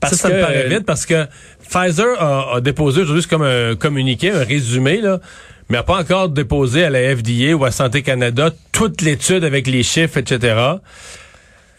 Parce 0.00 0.14
ça, 0.14 0.22
ça 0.22 0.30
que- 0.30 0.34
me 0.36 0.40
paraît 0.40 0.68
vite 0.68 0.86
parce 0.86 1.04
que 1.06 1.26
Pfizer 1.68 2.20
a, 2.20 2.56
a 2.56 2.60
déposé 2.60 3.02
aujourd'hui, 3.02 3.24
comme 3.26 3.42
un 3.42 3.74
communiqué, 3.76 4.30
un 4.30 4.44
résumé, 4.44 5.00
là, 5.00 5.20
mais 5.68 5.76
n'a 5.78 5.82
pas 5.82 5.98
encore 6.00 6.28
déposé 6.28 6.84
à 6.84 6.90
la 6.90 7.16
FDA 7.16 7.54
ou 7.54 7.64
à 7.64 7.70
Santé 7.70 8.02
Canada 8.02 8.50
toute 8.72 9.00
l'étude 9.02 9.44
avec 9.44 9.66
les 9.66 9.82
chiffres, 9.82 10.18
etc. 10.18 10.54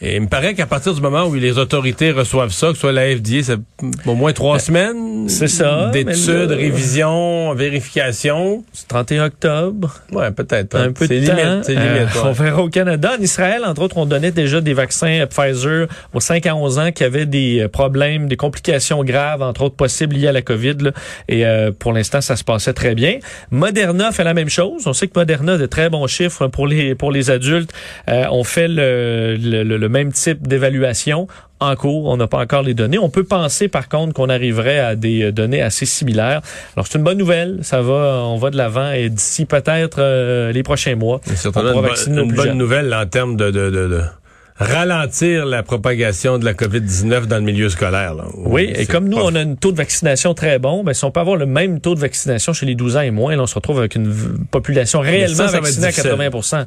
Et 0.00 0.16
il 0.16 0.22
me 0.22 0.26
paraît 0.28 0.54
qu'à 0.54 0.66
partir 0.66 0.92
du 0.92 1.00
moment 1.00 1.24
où 1.24 1.34
les 1.34 1.56
autorités 1.56 2.10
reçoivent 2.10 2.50
ça, 2.52 2.66
que 2.68 2.74
ce 2.74 2.80
soit 2.80 2.92
la 2.92 3.16
FDA, 3.16 3.42
c'est 3.42 3.58
au 4.06 4.14
moins 4.14 4.32
trois 4.32 4.58
semaines. 4.58 5.22
Ben, 5.24 5.28
c'est 5.28 5.48
ça, 5.48 5.88
D'études, 5.92 6.50
là- 6.50 6.56
révision, 6.56 7.54
vérification. 7.54 8.64
C'est 8.72 8.88
31 8.88 9.26
octobre. 9.26 9.94
Ouais, 10.12 10.30
peut-être. 10.30 10.76
un 10.76 10.92
peu 10.92 11.06
de 11.08 11.20
C'est 11.20 11.26
temps. 11.26 11.36
limite, 11.36 11.64
c'est 11.64 11.76
Euh, 11.78 11.94
limite. 11.98 12.14
ouais. 12.14 12.20
On 12.24 12.32
verra 12.32 12.62
au 12.62 12.68
Canada. 12.68 13.12
En 13.18 13.22
Israël, 13.22 13.62
entre 13.64 13.82
autres, 13.82 13.96
on 13.96 14.04
donnait 14.06 14.32
déjà 14.32 14.60
des 14.60 14.74
vaccins 14.74 15.24
Pfizer 15.30 15.86
aux 16.12 16.20
5 16.20 16.44
à 16.46 16.54
11 16.56 16.78
ans 16.78 16.90
qui 16.92 17.04
avaient 17.04 17.24
des 17.26 17.60
euh, 17.62 17.68
problèmes, 17.68 18.26
des 18.28 18.36
complications 18.36 19.02
graves, 19.04 19.42
entre 19.42 19.62
autres 19.62 19.76
possibles 19.76 20.16
liées 20.16 20.28
à 20.28 20.32
la 20.32 20.42
COVID. 20.42 20.76
là. 20.80 20.90
Et 21.28 21.46
euh, 21.46 21.70
pour 21.76 21.92
l'instant, 21.92 22.20
ça 22.20 22.36
se 22.36 22.44
passait 22.44 22.72
très 22.74 22.94
bien. 22.94 23.18
Moderna 23.50 24.12
fait 24.12 24.24
la 24.24 24.34
même 24.34 24.48
chose. 24.50 24.86
On 24.86 24.92
sait 24.92 25.06
que 25.06 25.18
Moderna 25.18 25.52
a 25.54 25.58
de 25.58 25.66
très 25.66 25.88
bons 25.88 26.06
chiffres 26.06 26.48
pour 26.48 26.66
les 26.66 26.94
pour 26.94 27.10
les 27.12 27.30
adultes. 27.30 27.70
Euh, 28.08 28.24
on 28.30 28.44
fait 28.44 28.68
le, 28.68 29.36
le, 29.40 29.62
le- 29.62 29.83
le 29.84 29.88
même 29.90 30.12
type 30.12 30.46
d'évaluation 30.48 31.26
en 31.60 31.76
cours. 31.76 32.06
On 32.06 32.16
n'a 32.16 32.26
pas 32.26 32.38
encore 32.38 32.62
les 32.62 32.74
données. 32.74 32.98
On 32.98 33.10
peut 33.10 33.24
penser, 33.24 33.68
par 33.68 33.88
contre, 33.88 34.12
qu'on 34.14 34.28
arriverait 34.28 34.78
à 34.80 34.96
des 34.96 35.24
euh, 35.24 35.32
données 35.32 35.62
assez 35.62 35.86
similaires. 35.86 36.40
Alors, 36.76 36.86
c'est 36.86 36.98
une 36.98 37.04
bonne 37.04 37.18
nouvelle. 37.18 37.58
Ça 37.62 37.80
va, 37.82 38.22
on 38.24 38.36
va 38.38 38.50
de 38.50 38.56
l'avant 38.56 38.90
et 38.92 39.08
d'ici 39.10 39.44
peut-être 39.44 39.98
euh, 40.00 40.52
les 40.52 40.62
prochains 40.62 40.96
mois, 40.96 41.20
C'est 41.34 41.48
on 41.48 41.52
une, 42.06 42.32
bonne- 42.32 42.48
une 42.48 42.58
nouvelle 42.58 42.92
en 42.94 43.06
termes 43.06 43.36
de, 43.36 43.50
de, 43.50 43.70
de, 43.70 43.88
de 43.88 44.00
ralentir 44.56 45.46
la 45.46 45.62
propagation 45.62 46.38
de 46.38 46.44
la 46.44 46.54
COVID-19 46.54 47.26
dans 47.26 47.36
le 47.36 47.42
milieu 47.42 47.68
scolaire. 47.68 48.14
là. 48.14 48.24
Oui, 48.36 48.72
et 48.76 48.86
comme 48.86 49.08
nous, 49.08 49.18
on 49.18 49.34
a 49.34 49.40
un 49.40 49.54
taux 49.56 49.72
de 49.72 49.76
vaccination 49.76 50.32
très 50.34 50.58
bon, 50.60 50.84
ben, 50.84 50.92
si 50.94 51.04
on 51.04 51.10
peut 51.10 51.20
avoir 51.20 51.36
le 51.36 51.46
même 51.46 51.80
taux 51.80 51.94
de 51.96 52.00
vaccination 52.00 52.52
chez 52.52 52.64
les 52.66 52.74
12 52.76 52.96
ans 52.96 53.00
et 53.00 53.10
moins, 53.10 53.34
là, 53.36 53.42
on 53.42 53.46
se 53.46 53.54
retrouve 53.56 53.78
avec 53.80 53.96
une 53.96 54.14
population 54.50 55.00
réellement 55.00 55.34
ça, 55.34 55.48
ça 55.48 55.60
va 55.60 55.68
être 55.68 55.80
vaccinée 55.80 55.86
à 55.86 55.90
difficile. 55.90 56.10
80 56.12 56.66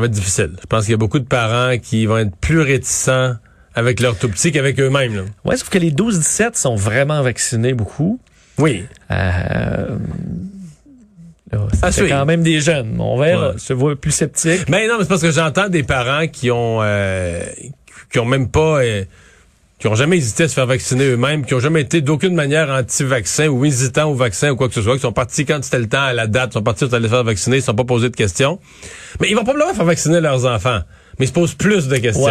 Ça 0.00 0.04
va 0.04 0.06
être 0.06 0.12
difficile. 0.12 0.52
Je 0.58 0.66
pense 0.66 0.84
qu'il 0.84 0.92
y 0.92 0.94
a 0.94 0.96
beaucoup 0.96 1.18
de 1.18 1.26
parents 1.26 1.76
qui 1.76 2.06
vont 2.06 2.16
être 2.16 2.34
plus 2.34 2.60
réticents 2.60 3.34
avec 3.74 4.00
leur 4.00 4.16
tout 4.16 4.30
petit 4.30 4.50
qu'avec 4.50 4.80
eux-mêmes. 4.80 5.26
Ouais, 5.44 5.58
sauf 5.58 5.68
que 5.68 5.76
les 5.76 5.92
12-17 5.92 6.58
sont 6.58 6.74
vraiment 6.74 7.20
vaccinés 7.20 7.74
beaucoup. 7.74 8.18
Oui. 8.56 8.86
Euh, 9.10 9.98
c'est 11.90 12.08
quand 12.08 12.24
même 12.24 12.42
des 12.42 12.62
jeunes. 12.62 12.98
On 12.98 13.18
verra. 13.18 13.50
Ouais. 13.50 13.56
Je 13.62 13.74
vois 13.74 13.94
plus 13.94 14.12
sceptique. 14.12 14.70
Mais 14.70 14.88
non, 14.88 14.94
mais 14.96 15.02
c'est 15.02 15.10
parce 15.10 15.20
que 15.20 15.32
j'entends 15.32 15.68
des 15.68 15.82
parents 15.82 16.26
qui 16.28 16.50
ont 16.50 16.78
euh, 16.80 17.44
qui 18.10 18.18
ont 18.20 18.24
même 18.24 18.48
pas 18.48 18.82
euh, 18.82 19.04
qui 19.80 19.88
ont 19.88 19.94
jamais 19.94 20.18
hésité 20.18 20.44
à 20.44 20.48
se 20.48 20.54
faire 20.54 20.66
vacciner 20.66 21.06
eux-mêmes, 21.06 21.44
qui 21.44 21.54
ont 21.54 21.60
jamais 21.60 21.80
été 21.80 22.02
d'aucune 22.02 22.34
manière 22.34 22.68
anti-vaccin 22.70 23.48
ou 23.48 23.64
hésitants 23.64 24.10
au 24.10 24.14
vaccin 24.14 24.50
ou 24.50 24.56
quoi 24.56 24.68
que 24.68 24.74
ce 24.74 24.82
soit, 24.82 24.94
qui 24.94 25.00
sont 25.00 25.12
partis 25.12 25.46
quand 25.46 25.64
c'était 25.64 25.78
le 25.78 25.88
temps, 25.88 26.02
à 26.02 26.12
la 26.12 26.26
date, 26.26 26.52
sont 26.52 26.62
partis 26.62 26.84
pour 26.84 26.94
aller 26.94 27.08
se 27.08 27.12
faire 27.14 27.24
vacciner, 27.24 27.56
ils 27.56 27.60
ne 27.60 27.64
sont 27.64 27.74
pas 27.74 27.84
posés 27.84 28.10
de 28.10 28.16
questions. 28.16 28.60
Mais 29.20 29.30
ils 29.30 29.34
vont 29.34 29.42
probablement 29.42 29.72
faire 29.74 29.86
vacciner 29.86 30.20
leurs 30.20 30.44
enfants. 30.44 30.80
Mais 31.18 31.24
ils 31.24 31.28
se 31.28 31.32
posent 31.32 31.54
plus 31.54 31.88
de 31.88 31.96
questions. 31.96 32.26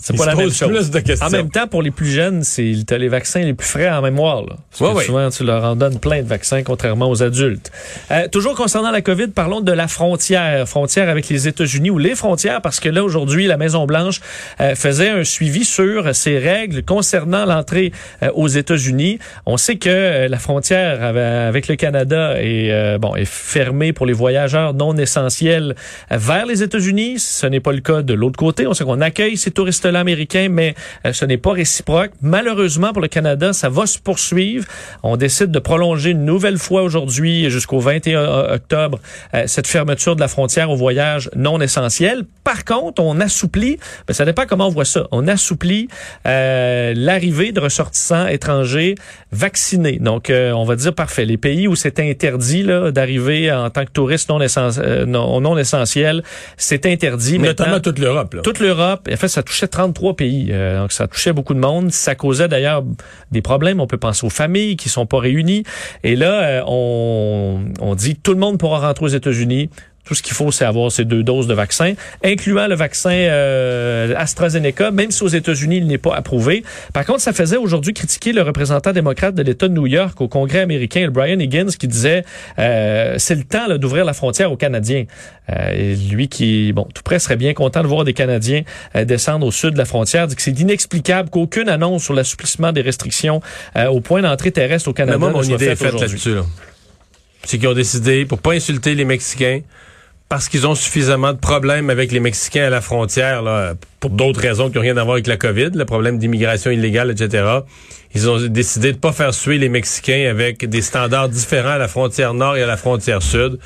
C'est 0.00 0.16
pas 0.16 0.22
se 0.24 0.28
la 0.28 0.34
même 0.36 0.50
chose. 0.52 0.68
plus 0.68 0.90
de 0.90 1.00
questions. 1.00 1.26
En 1.26 1.30
même 1.30 1.50
temps, 1.50 1.66
pour 1.66 1.82
les 1.82 1.90
plus 1.90 2.06
jeunes, 2.10 2.44
c'est 2.44 2.72
t'as 2.86 2.98
les 2.98 3.08
vaccins 3.08 3.40
les 3.40 3.54
plus 3.54 3.66
frais 3.66 3.90
en 3.90 4.00
mémoire. 4.00 4.42
Là. 4.42 4.56
Parce 4.70 4.80
Ouais, 4.80 4.90
que 4.92 4.96
ouais. 4.98 5.04
souvent, 5.04 5.28
tu 5.30 5.44
leur 5.44 5.64
en 5.64 5.74
donnes 5.76 5.98
plein 5.98 6.22
de 6.22 6.28
vaccins, 6.28 6.62
contrairement 6.62 7.10
aux 7.10 7.22
adultes. 7.22 7.72
Euh, 8.12 8.28
toujours 8.28 8.54
concernant 8.54 8.90
la 8.92 9.00
COVID, 9.02 9.28
parlons 9.28 9.60
de 9.60 9.72
la 9.72 9.88
frontière. 9.88 10.68
Frontière 10.68 11.08
avec 11.08 11.28
les 11.28 11.48
États-Unis 11.48 11.90
ou 11.90 11.98
les 11.98 12.14
frontières, 12.14 12.62
parce 12.62 12.78
que 12.80 12.88
là, 12.88 13.02
aujourd'hui, 13.02 13.46
la 13.46 13.56
Maison-Blanche 13.56 14.20
euh, 14.60 14.74
faisait 14.76 15.08
un 15.10 15.24
suivi 15.24 15.64
sur 15.64 16.14
ces 16.14 16.38
règles 16.38 16.84
concernant 16.84 17.44
l'entrée 17.44 17.92
euh, 18.22 18.30
aux 18.34 18.48
États-Unis. 18.48 19.18
On 19.46 19.56
sait 19.56 19.76
que 19.76 19.88
euh, 19.88 20.28
la 20.28 20.38
frontière 20.38 21.02
avec, 21.02 21.66
le 21.68 21.74
Canada 21.76 22.34
est, 22.40 22.70
euh, 22.70 22.98
bon, 22.98 23.16
est 23.16 23.24
fermée 23.24 23.92
pour 23.92 24.06
les 24.06 24.12
voyageurs 24.12 24.74
non 24.74 24.96
essentiels 24.96 25.74
vers 26.10 26.46
les 26.46 26.62
États-Unis. 26.62 27.18
Ce 27.18 27.46
n'est 27.46 27.60
pas 27.60 27.72
le 27.72 27.80
cas 27.80 28.02
de 28.02 28.14
l'autre 28.14 28.36
côté. 28.38 28.66
On 28.66 28.74
sait 28.74 28.84
qu'on 28.84 29.00
accueille 29.00 29.36
ces 29.36 29.50
touristes-là 29.88 30.00
américains, 30.00 30.48
mais 30.50 30.74
euh, 31.06 31.12
ce 31.12 31.24
n'est 31.24 31.36
pas 31.38 31.52
réciproque. 31.52 32.10
Malheureusement 32.22 32.92
pour 32.92 33.02
le 33.02 33.08
Canada, 33.08 33.52
ça 33.52 33.68
va 33.68 33.86
se 33.86 33.98
poursuivre. 33.98 34.66
On 35.02 35.16
décide 35.16 35.50
de 35.50 35.58
prolonger 35.58 36.10
une 36.10 36.24
nouvelle 36.24 36.58
fois 36.58 36.82
aujourd'hui 36.82 37.50
jusqu'au 37.50 37.80
21 37.80 38.20
octobre 38.54 38.98
euh, 39.34 39.44
cette 39.46 39.66
fermeture 39.66 40.14
de 40.16 40.20
la 40.20 40.28
frontière 40.28 40.70
aux 40.70 40.76
voyages 40.76 41.30
non 41.36 41.60
essentiels. 41.60 42.24
Par 42.44 42.64
contre, 42.64 43.02
on 43.02 43.20
assouplit, 43.20 43.78
ben, 44.06 44.14
ça 44.14 44.24
dépend 44.24 44.44
comment 44.46 44.66
on 44.66 44.70
voit 44.70 44.84
ça, 44.84 45.06
on 45.10 45.26
assouplit 45.28 45.88
euh, 46.26 46.92
l'arrivée 46.96 47.52
de 47.52 47.60
ressortissants 47.60 48.26
étrangers 48.26 48.94
vaccinés. 49.32 49.98
Donc, 50.00 50.30
euh, 50.30 50.52
on 50.52 50.64
va 50.64 50.76
dire 50.76 50.94
parfait. 50.94 51.24
Les 51.24 51.36
pays 51.36 51.68
où 51.68 51.74
c'est 51.76 52.00
interdit 52.00 52.62
là, 52.62 52.90
d'arriver 52.90 53.50
en 53.52 53.70
tant 53.70 53.84
que 53.84 53.90
touriste 53.90 54.28
non, 54.28 54.40
essen- 54.40 54.78
euh, 54.78 55.06
non, 55.06 55.40
non 55.40 55.56
essentiel, 55.58 56.22
c'est 56.56 56.86
interdit. 56.86 57.38
Notamment 57.38 57.80
toute 57.80 57.98
l'Europe. 57.98 58.36
toute 58.42 58.60
l'Europe. 58.60 59.08
En 59.12 59.16
fait, 59.16 59.28
ça 59.28 59.42
touchait 59.42 59.68
33 59.78 60.16
pays. 60.16 60.48
euh, 60.50 60.80
donc, 60.80 60.90
ça 60.90 61.06
touchait 61.06 61.32
beaucoup 61.32 61.54
de 61.54 61.60
monde. 61.60 61.92
Ça 61.92 62.16
causait 62.16 62.48
d'ailleurs 62.48 62.82
des 63.30 63.42
problèmes. 63.42 63.80
On 63.80 63.86
peut 63.86 63.96
penser 63.96 64.26
aux 64.26 64.30
familles 64.30 64.76
qui 64.76 64.88
sont 64.88 65.06
pas 65.06 65.20
réunies. 65.20 65.62
Et 66.02 66.16
là, 66.16 66.42
euh, 66.42 66.62
on, 66.66 67.60
on 67.80 67.94
dit 67.94 68.16
tout 68.16 68.32
le 68.32 68.40
monde 68.40 68.58
pourra 68.58 68.80
rentrer 68.80 69.04
aux 69.04 69.08
États-Unis. 69.08 69.70
Tout 70.08 70.14
ce 70.14 70.22
qu'il 70.22 70.32
faut, 70.32 70.50
c'est 70.50 70.64
avoir 70.64 70.90
ces 70.90 71.04
deux 71.04 71.22
doses 71.22 71.46
de 71.46 71.52
vaccin, 71.52 71.92
incluant 72.24 72.66
le 72.66 72.74
vaccin 72.74 73.10
euh, 73.10 74.14
AstraZeneca, 74.16 74.90
même 74.90 75.10
si 75.10 75.22
aux 75.22 75.28
États-Unis, 75.28 75.76
il 75.76 75.86
n'est 75.86 75.98
pas 75.98 76.14
approuvé. 76.14 76.64
Par 76.94 77.04
contre, 77.04 77.20
ça 77.20 77.34
faisait 77.34 77.58
aujourd'hui 77.58 77.92
critiquer 77.92 78.32
le 78.32 78.40
représentant 78.40 78.92
démocrate 78.92 79.34
de 79.34 79.42
l'État 79.42 79.68
de 79.68 79.74
New 79.74 79.86
York 79.86 80.18
au 80.22 80.28
Congrès 80.28 80.60
américain, 80.60 81.08
Brian 81.12 81.38
Higgins, 81.38 81.68
qui 81.78 81.88
disait 81.88 82.24
euh, 82.58 83.16
c'est 83.18 83.34
le 83.34 83.44
temps 83.44 83.68
d'ouvrir 83.76 84.06
la 84.06 84.14
frontière 84.14 84.50
aux 84.50 84.56
Canadiens. 84.56 85.04
Euh, 85.50 85.70
et 85.70 85.96
lui 85.96 86.28
qui, 86.28 86.72
bon, 86.72 86.86
tout 86.94 87.02
près 87.02 87.18
serait 87.18 87.36
bien 87.36 87.54
content 87.54 87.82
de 87.82 87.86
voir 87.86 88.04
des 88.04 88.12
Canadiens 88.12 88.62
euh, 88.96 89.04
descendre 89.04 89.46
au 89.46 89.50
sud 89.50 89.72
de 89.72 89.78
la 89.78 89.84
frontière, 89.84 90.26
dit 90.26 90.36
que 90.36 90.42
c'est 90.42 90.58
inexplicable 90.58 91.30
qu'aucune 91.30 91.68
annonce 91.68 92.04
sur 92.04 92.14
l'assouplissement 92.14 92.72
des 92.72 92.82
restrictions 92.82 93.40
euh, 93.76 93.86
au 93.86 94.00
point 94.00 94.22
d'entrée 94.22 94.52
terrestre 94.52 94.88
au 94.88 94.92
Mais 94.92 94.96
Canada 94.96 95.18
moi, 95.18 95.30
mon 95.30 95.38
ne 95.38 95.44
soit 95.44 95.54
idée 95.56 95.66
faite 95.66 95.78
faite 95.78 95.94
aujourd'hui. 95.94 96.34
Là. 96.34 96.42
C'est 97.44 97.58
qu'ils 97.58 97.68
ont 97.68 97.74
décidé, 97.74 98.26
pour 98.26 98.40
pas 98.40 98.52
insulter 98.52 98.94
les 98.94 99.04
Mexicains, 99.04 99.60
parce 100.28 100.48
qu'ils 100.48 100.66
ont 100.66 100.74
suffisamment 100.74 101.32
de 101.32 101.38
problèmes 101.38 101.88
avec 101.88 102.12
les 102.12 102.20
Mexicains 102.20 102.66
à 102.66 102.70
la 102.70 102.80
frontière, 102.80 103.42
là, 103.42 103.74
pour 103.98 104.10
d'autres 104.10 104.40
raisons 104.40 104.68
qui 104.68 104.76
n'ont 104.76 104.82
rien 104.82 104.96
à 104.96 105.04
voir 105.04 105.14
avec 105.14 105.26
la 105.26 105.36
COVID, 105.36 105.70
le 105.74 105.84
problème 105.84 106.18
d'immigration 106.18 106.70
illégale, 106.70 107.10
etc. 107.10 107.60
Ils 108.14 108.28
ont 108.28 108.38
décidé 108.46 108.92
de 108.92 108.98
pas 108.98 109.12
faire 109.12 109.32
suer 109.32 109.58
les 109.58 109.68
Mexicains 109.68 110.28
avec 110.30 110.68
des 110.68 110.82
standards 110.82 111.30
différents 111.30 111.70
à 111.70 111.78
la 111.78 111.88
frontière 111.88 112.34
nord 112.34 112.56
et 112.56 112.62
à 112.62 112.66
la 112.66 112.76
frontière 112.76 113.22
sud. 113.22 113.58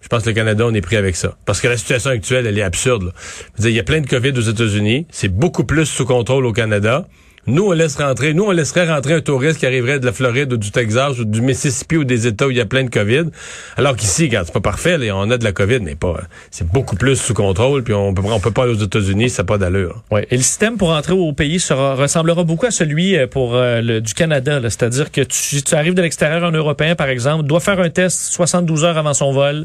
Je 0.00 0.08
pense 0.08 0.22
que 0.24 0.30
le 0.30 0.34
Canada, 0.34 0.64
on 0.66 0.74
est 0.74 0.80
pris 0.80 0.96
avec 0.96 1.14
ça. 1.14 1.36
Parce 1.44 1.60
que 1.60 1.68
la 1.68 1.76
situation 1.76 2.10
actuelle, 2.10 2.46
elle 2.46 2.58
est 2.58 2.62
absurde. 2.62 3.12
il 3.58 3.70
y 3.70 3.78
a 3.78 3.84
plein 3.84 4.00
de 4.00 4.06
COVID 4.06 4.32
aux 4.32 4.40
États-Unis. 4.40 5.06
C'est 5.10 5.28
beaucoup 5.28 5.64
plus 5.64 5.86
sous 5.86 6.06
contrôle 6.06 6.46
au 6.46 6.52
Canada. 6.52 7.06
Nous, 7.46 7.64
on 7.64 7.72
laisse 7.72 7.96
rentrer, 7.96 8.34
nous, 8.34 8.44
on 8.44 8.50
laisserait 8.50 8.86
rentrer 8.86 9.14
un 9.14 9.20
touriste 9.20 9.58
qui 9.60 9.66
arriverait 9.66 9.98
de 9.98 10.04
la 10.04 10.12
Floride 10.12 10.52
ou 10.52 10.58
du 10.58 10.70
Texas 10.70 11.18
ou 11.18 11.24
du 11.24 11.40
Mississippi 11.40 11.96
ou 11.96 12.04
des 12.04 12.26
États 12.26 12.46
où 12.46 12.50
il 12.50 12.58
y 12.58 12.60
a 12.60 12.66
plein 12.66 12.84
de 12.84 12.90
COVID. 12.90 13.30
Alors 13.78 13.96
qu'ici, 13.96 14.24
regarde, 14.24 14.46
c'est 14.46 14.52
pas 14.52 14.60
parfait, 14.60 14.98
là, 14.98 15.16
on 15.16 15.30
a 15.30 15.38
de 15.38 15.44
la 15.44 15.52
COVID, 15.52 15.80
mais 15.80 15.94
pas, 15.94 16.20
c'est 16.50 16.68
beaucoup 16.68 16.96
plus 16.96 17.16
sous 17.16 17.32
contrôle, 17.32 17.82
puis 17.82 17.94
on 17.94 18.12
peut, 18.12 18.22
peut 18.42 18.50
pas 18.50 18.64
aller 18.64 18.74
aux 18.74 18.84
États-Unis, 18.84 19.30
ça 19.30 19.42
n'a 19.42 19.46
pas 19.46 19.56
d'allure. 19.56 20.02
Ouais. 20.10 20.26
Et 20.30 20.36
le 20.36 20.42
système 20.42 20.76
pour 20.76 20.90
entrer 20.90 21.14
au 21.14 21.32
pays 21.32 21.58
ressemblera 21.70 22.44
beaucoup 22.44 22.66
à 22.66 22.70
celui 22.70 23.16
euh, 23.16 23.26
pour 23.26 23.54
euh, 23.54 23.80
le, 23.80 24.00
du 24.02 24.12
Canada. 24.12 24.60
C'est-à-dire 24.64 25.10
que 25.10 25.22
tu, 25.22 25.38
si 25.38 25.62
tu 25.62 25.74
arrives 25.74 25.94
de 25.94 26.02
l'extérieur, 26.02 26.44
un 26.44 26.52
Européen, 26.52 26.94
par 26.94 27.08
exemple, 27.08 27.44
doit 27.44 27.60
faire 27.60 27.80
un 27.80 27.88
test 27.88 28.18
72 28.32 28.84
heures 28.84 28.98
avant 28.98 29.14
son 29.14 29.32
vol, 29.32 29.64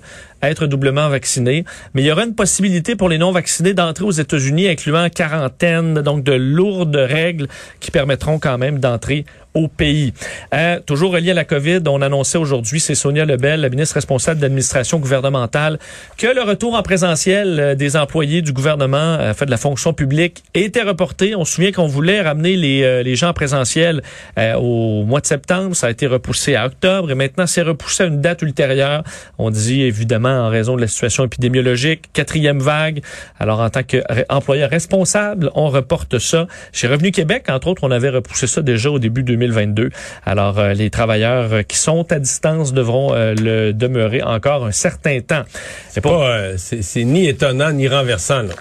être 0.49 0.67
doublement 0.67 1.09
vacciné. 1.09 1.65
Mais 1.93 2.01
il 2.01 2.05
y 2.05 2.11
aura 2.11 2.23
une 2.23 2.35
possibilité 2.35 2.95
pour 2.95 3.09
les 3.09 3.17
non-vaccinés 3.17 3.73
d'entrer 3.73 4.05
aux 4.05 4.11
États-Unis, 4.11 4.67
incluant 4.67 5.09
quarantaine, 5.09 6.01
donc 6.01 6.23
de 6.23 6.33
lourdes 6.33 6.95
règles 6.95 7.47
qui 7.79 7.91
permettront 7.91 8.39
quand 8.39 8.57
même 8.57 8.79
d'entrer 8.79 9.25
au 9.55 9.67
pays. 9.67 10.13
Euh, 10.53 10.79
toujours 10.85 11.13
relié 11.13 11.31
à 11.31 11.33
la 11.33 11.45
COVID, 11.45 11.79
on 11.87 12.01
annonçait 12.01 12.37
aujourd'hui, 12.37 12.79
c'est 12.79 12.95
Sonia 12.95 13.25
Lebel, 13.25 13.61
la 13.61 13.69
ministre 13.69 13.95
responsable 13.95 14.39
d'administration 14.39 14.99
gouvernementale, 14.99 15.79
que 16.17 16.27
le 16.27 16.43
retour 16.43 16.75
en 16.75 16.83
présentiel 16.83 17.59
euh, 17.59 17.75
des 17.75 17.97
employés 17.97 18.41
du 18.41 18.53
gouvernement, 18.53 18.97
euh, 18.97 19.33
fait 19.33 19.45
de 19.45 19.51
la 19.51 19.57
fonction 19.57 19.93
publique, 19.93 20.43
était 20.53 20.83
reporté. 20.83 21.35
On 21.35 21.45
se 21.45 21.55
souvient 21.55 21.71
qu'on 21.71 21.87
voulait 21.87 22.21
ramener 22.21 22.55
les, 22.55 22.83
euh, 22.83 23.01
les 23.01 23.15
gens 23.15 23.29
en 23.29 23.33
présentiel 23.33 24.01
euh, 24.37 24.55
au 24.55 25.03
mois 25.03 25.21
de 25.21 25.25
septembre. 25.25 25.75
Ça 25.75 25.87
a 25.87 25.89
été 25.89 26.05
repoussé 26.05 26.55
à 26.55 26.65
octobre 26.65 27.11
et 27.11 27.15
maintenant 27.15 27.47
c'est 27.47 27.61
repoussé 27.61 28.03
à 28.03 28.05
une 28.07 28.21
date 28.21 28.41
ultérieure. 28.41 29.03
On 29.37 29.49
dit 29.49 29.83
évidemment 29.83 30.45
en 30.47 30.49
raison 30.49 30.75
de 30.75 30.81
la 30.81 30.87
situation 30.87 31.23
épidémiologique, 31.23 32.11
quatrième 32.11 32.59
vague. 32.59 33.01
Alors 33.39 33.61
en 33.61 33.69
tant 33.69 33.83
qu'employeur 33.83 34.69
responsable, 34.69 35.49
on 35.55 35.69
reporte 35.69 36.19
ça. 36.19 36.47
Chez 36.73 36.87
Revenu 36.87 37.11
Québec, 37.11 37.45
entre 37.49 37.67
autres, 37.67 37.83
on 37.83 37.91
avait 37.91 38.09
repoussé 38.09 38.47
ça 38.47 38.61
déjà 38.61 38.89
au 38.89 38.99
début 38.99 39.23
2022. 39.47 39.89
Alors, 40.25 40.59
euh, 40.59 40.73
les 40.73 40.89
travailleurs 40.89 41.53
euh, 41.53 41.61
qui 41.63 41.77
sont 41.77 42.11
à 42.11 42.19
distance 42.19 42.73
devront 42.73 43.13
euh, 43.13 43.33
le 43.37 43.73
demeurer 43.73 44.21
encore 44.21 44.65
un 44.65 44.71
certain 44.71 45.19
temps. 45.21 45.43
C'est 45.89 46.01
pas, 46.01 46.57
c'est 46.57 47.03
ni 47.03 47.27
étonnant 47.27 47.71
ni 47.71 47.87
renversant, 47.87 48.43
là. 48.43 48.53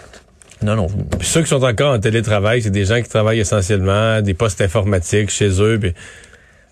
Non, 0.62 0.76
non. 0.76 0.86
Puis 1.18 1.28
ceux 1.28 1.42
qui 1.42 1.48
sont 1.48 1.62
encore 1.62 1.92
en 1.94 1.98
télétravail, 1.98 2.62
c'est 2.62 2.70
des 2.70 2.86
gens 2.86 3.02
qui 3.02 3.08
travaillent 3.08 3.40
essentiellement 3.40 4.22
des 4.22 4.32
postes 4.34 4.62
informatiques 4.62 5.28
chez 5.30 5.60
eux. 5.60 5.78
Puis, 5.78 5.92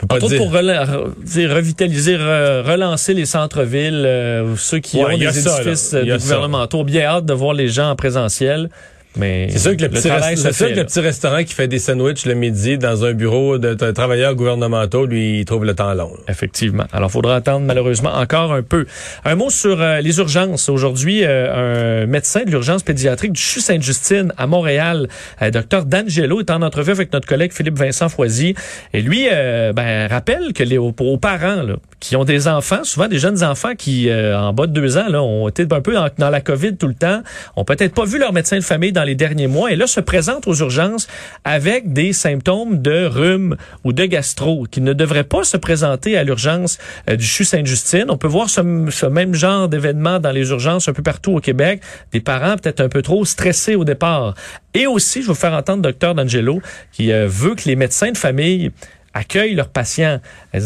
Entre 0.09 0.25
autres 0.25 0.37
pour 0.37 0.53
revitaliser, 0.53 2.17
re- 2.17 2.63
relancer 2.63 3.13
les 3.15 3.27
centres-villes, 3.27 4.05
euh, 4.07 4.45
ou 4.45 4.57
ceux 4.57 4.79
qui 4.79 4.97
Ouais, 4.97 5.15
ont 5.15 5.19
des 5.19 5.31
ça, 5.33 5.61
édifices 5.63 5.95
euh, 5.95 6.05
gouvernementaux. 6.17 6.85
Bien 6.85 7.03
hâte 7.03 7.27
de 7.27 7.35
voir 7.35 7.53
les 7.55 7.69
gens 7.69 7.91
en 7.91 7.97
présentiel. 7.97 8.71
Mais 9.17 9.49
C'est 9.51 9.59
sûr 9.59 9.77
que 9.77 9.83
le, 9.83 9.89
petit, 9.91 10.09
travail 10.09 10.35
rest- 10.35 10.43
se 10.43 10.43
c'est 10.49 10.53
sûr 10.57 10.67
fait, 10.67 10.73
que 10.73 10.77
le 10.77 10.83
là. 10.83 10.87
petit 10.87 11.01
restaurant 11.01 11.45
qui 11.45 11.53
fait 11.53 11.69
des 11.69 11.79
sandwichs 11.79 12.25
le 12.25 12.35
midi 12.35 12.79
dans 12.79 13.05
un 13.05 13.13
bureau 13.13 13.59
de, 13.59 13.75
de 13.75 13.91
travailleurs 13.91 14.35
gouvernementaux, 14.35 15.05
lui, 15.07 15.41
il 15.41 15.45
trouve 15.45 15.65
le 15.65 15.75
temps 15.75 15.93
long. 15.95 16.13
là. 16.15 16.23
Effectivement. 16.29 16.85
Alors, 16.93 17.11
il 17.11 17.13
faudra 17.13 17.37
attendre 17.37 17.67
malheureusement 17.67 18.15
encore 18.15 18.53
un 18.53 18.63
peu. 18.63 18.87
Un 19.25 19.35
mot 19.35 19.51
sur 19.51 19.81
euh, 19.83 20.01
les 20.01 20.19
urgences. 20.19 20.69
Aujourd'hui, 20.69 21.25
euh, 21.25 22.03
un 22.03 22.07
médecin 22.07 22.43
de 22.45 22.51
l'urgence 22.51 22.83
pédiatrique 22.83 23.33
du 23.33 23.41
CHU 23.43 23.61
Sainte-Justine 23.61 24.33
à 24.39 24.47
Montréal, 24.47 25.09
euh, 25.43 25.51
docteur 25.51 25.85
D'Angelo, 25.85 26.41
est 26.41 26.51
en 26.51 26.63
entrevue 26.63 26.93
avec 26.93 27.13
notre 27.13 27.29
collègue 27.29 27.53
Philippe 27.53 27.79
Vincent 27.79 28.09
Foisy. 28.09 28.55
Et 28.95 29.03
lui, 29.03 29.27
euh, 29.31 29.73
ben, 29.75 30.07
rappelle 30.09 30.53
que 30.55 30.63
les 30.63 30.79
aux, 30.79 30.95
aux 30.99 31.19
parents 31.19 31.63
là, 31.63 31.75
qui 32.03 32.17
ont 32.17 32.25
des 32.25 32.49
enfants, 32.49 32.83
souvent 32.83 33.07
des 33.07 33.21
jeunes 33.21 33.45
enfants 33.45 33.77
qui, 33.79 34.11
euh, 34.11 34.37
en 34.37 34.53
bas 34.53 34.67
de 34.67 34.73
deux 34.73 34.99
ans, 34.99 35.09
là, 35.09 35.23
ont 35.23 35.49
été 35.49 35.63
un 35.71 35.81
peu 35.81 35.95
dans, 36.19 36.31
la 36.31 36.41
COVID 36.41 36.77
tout 36.77 36.89
le 36.89 36.95
temps, 36.95 37.23
ont 37.55 37.65
peut-être 37.65 37.95
pas 37.95 38.05
vu 38.05 38.19
leur 38.19 38.33
médecin 38.33 38.57
de 38.57 38.65
famille 38.65 38.91
dans 38.91 39.05
les 39.05 39.15
derniers 39.15 39.47
mois 39.47 39.71
et 39.71 39.77
là 39.77 39.87
se 39.87 40.01
présentent 40.01 40.49
aux 40.49 40.55
urgences 40.57 41.07
avec 41.45 41.93
des 41.93 42.13
symptômes 42.13 42.83
de 42.83 43.07
rhume 43.07 43.57
ou 43.85 43.93
de 43.93 44.05
gastro 44.05 44.67
qui 44.69 44.81
ne 44.81 44.93
devraient 44.93 45.23
pas 45.23 45.45
se 45.45 45.57
présenter 45.57 46.19
à 46.19 46.25
l'urgence 46.25 46.79
euh, 47.09 47.15
du 47.15 47.25
CHU 47.25 47.45
Sainte-Justine. 47.45 48.07
On 48.09 48.19
peut 48.19 48.27
voir 48.27 48.51
ce, 48.51 48.63
ce 48.91 49.07
même 49.07 49.33
genre 49.33 49.69
d'événement 49.69 50.19
dans 50.19 50.33
les 50.33 50.51
urgences 50.51 50.89
un 50.89 50.93
peu 50.93 51.05
partout 51.05 51.37
au 51.37 51.41
Québec. 51.41 51.83
Des 52.11 52.21
parents 52.21 52.57
peut-être 52.57 52.81
un 52.81 52.89
peu 52.89 53.03
trop 53.03 53.25
stressés 53.25 53.77
au 53.77 53.85
départ. 53.85 54.35
Et 54.75 54.89
aussi, 54.89 55.23
je 55.23 55.29
vais 55.29 55.35
vous 55.35 55.39
faire 55.39 55.53
entendre 55.53 55.89
Dr 55.89 56.17
D'Angelo 56.17 56.61
qui 56.91 57.13
euh, 57.13 57.29
veut 57.29 57.55
que 57.55 57.63
les 57.67 57.77
médecins 57.77 58.11
de 58.11 58.19
famille 58.19 58.73
accueillent 59.15 59.55
leurs 59.55 59.71
patients. 59.71 60.19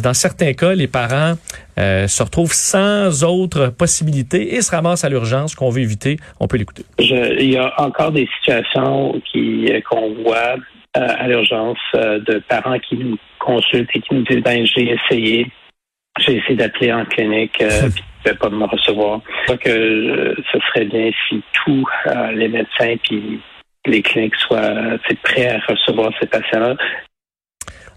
Dans 0.02 0.14
certains 0.14 0.52
cas, 0.52 0.74
les 0.74 0.88
parents 0.88 1.34
euh, 1.78 2.06
se 2.06 2.22
retrouvent 2.22 2.52
sans 2.52 3.24
autre 3.24 3.68
possibilité 3.68 4.54
et 4.54 4.62
se 4.62 4.70
ramassent 4.70 5.04
à 5.04 5.08
l'urgence 5.08 5.54
qu'on 5.54 5.70
veut 5.70 5.82
éviter. 5.82 6.16
On 6.40 6.46
peut 6.46 6.56
l'écouter. 6.56 6.84
Il 6.98 7.50
y 7.50 7.56
a 7.56 7.72
encore 7.80 8.12
des 8.12 8.28
situations 8.38 9.20
qui 9.30 9.66
euh, 9.70 9.80
qu'on 9.88 10.14
voit 10.22 10.56
euh, 10.96 11.14
à 11.18 11.28
l'urgence 11.28 11.78
euh, 11.94 12.18
de 12.20 12.42
parents 12.48 12.78
qui 12.78 12.96
nous 12.96 13.16
consultent 13.38 13.90
et 13.94 14.00
qui 14.00 14.14
nous 14.14 14.22
disent 14.22 14.42
ben 14.42 14.66
j'ai 14.66 14.92
essayé, 14.94 15.46
j'ai 16.18 16.36
essayé 16.36 16.56
d'appeler 16.56 16.92
en 16.92 17.04
clinique, 17.04 17.56
puis 17.58 18.04
ils 18.24 18.28
ne 18.28 18.34
pas 18.34 18.50
me 18.50 18.64
recevoir. 18.64 19.20
Je 19.26 19.44
crois 19.44 19.58
que 19.58 20.34
ce 20.52 20.58
serait 20.68 20.86
bien 20.86 21.10
si 21.28 21.42
tous 21.64 21.86
les 22.32 22.48
médecins 22.48 22.96
puis 23.04 23.40
les 23.86 24.02
cliniques 24.02 24.34
soient 24.36 24.98
prêts 25.22 25.48
à 25.48 25.58
recevoir 25.68 26.10
ces 26.20 26.26
patients-là. 26.26 26.76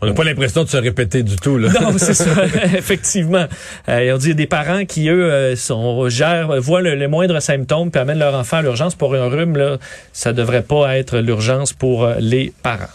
On 0.01 0.05
n'a 0.07 0.13
pas 0.13 0.23
l'impression 0.23 0.63
de 0.63 0.69
se 0.69 0.77
répéter 0.77 1.23
du 1.23 1.35
tout. 1.35 1.57
Là. 1.57 1.69
Non, 1.81 1.97
c'est 1.97 2.13
ça, 2.13 2.45
effectivement. 2.77 3.45
Euh, 3.89 4.13
on 4.13 4.17
dit 4.17 4.33
des 4.35 4.47
parents 4.47 4.85
qui, 4.85 5.09
eux, 5.09 5.23
euh, 5.23 5.55
sont, 5.55 6.07
gèrent, 6.09 6.59
voient 6.61 6.81
le, 6.81 6.95
le 6.95 7.07
moindre 7.07 7.39
symptôme 7.39 7.91
puis 7.91 7.99
amènent 7.99 8.19
leur 8.19 8.33
enfant 8.33 8.57
à 8.57 8.61
l'urgence 8.61 8.95
pour 8.95 9.15
un 9.15 9.27
rhume. 9.27 9.57
Là, 9.57 9.77
ça 10.13 10.33
devrait 10.33 10.63
pas 10.63 10.97
être 10.97 11.17
l'urgence 11.17 11.73
pour 11.73 12.05
euh, 12.05 12.15
les 12.19 12.53
parents. 12.63 12.87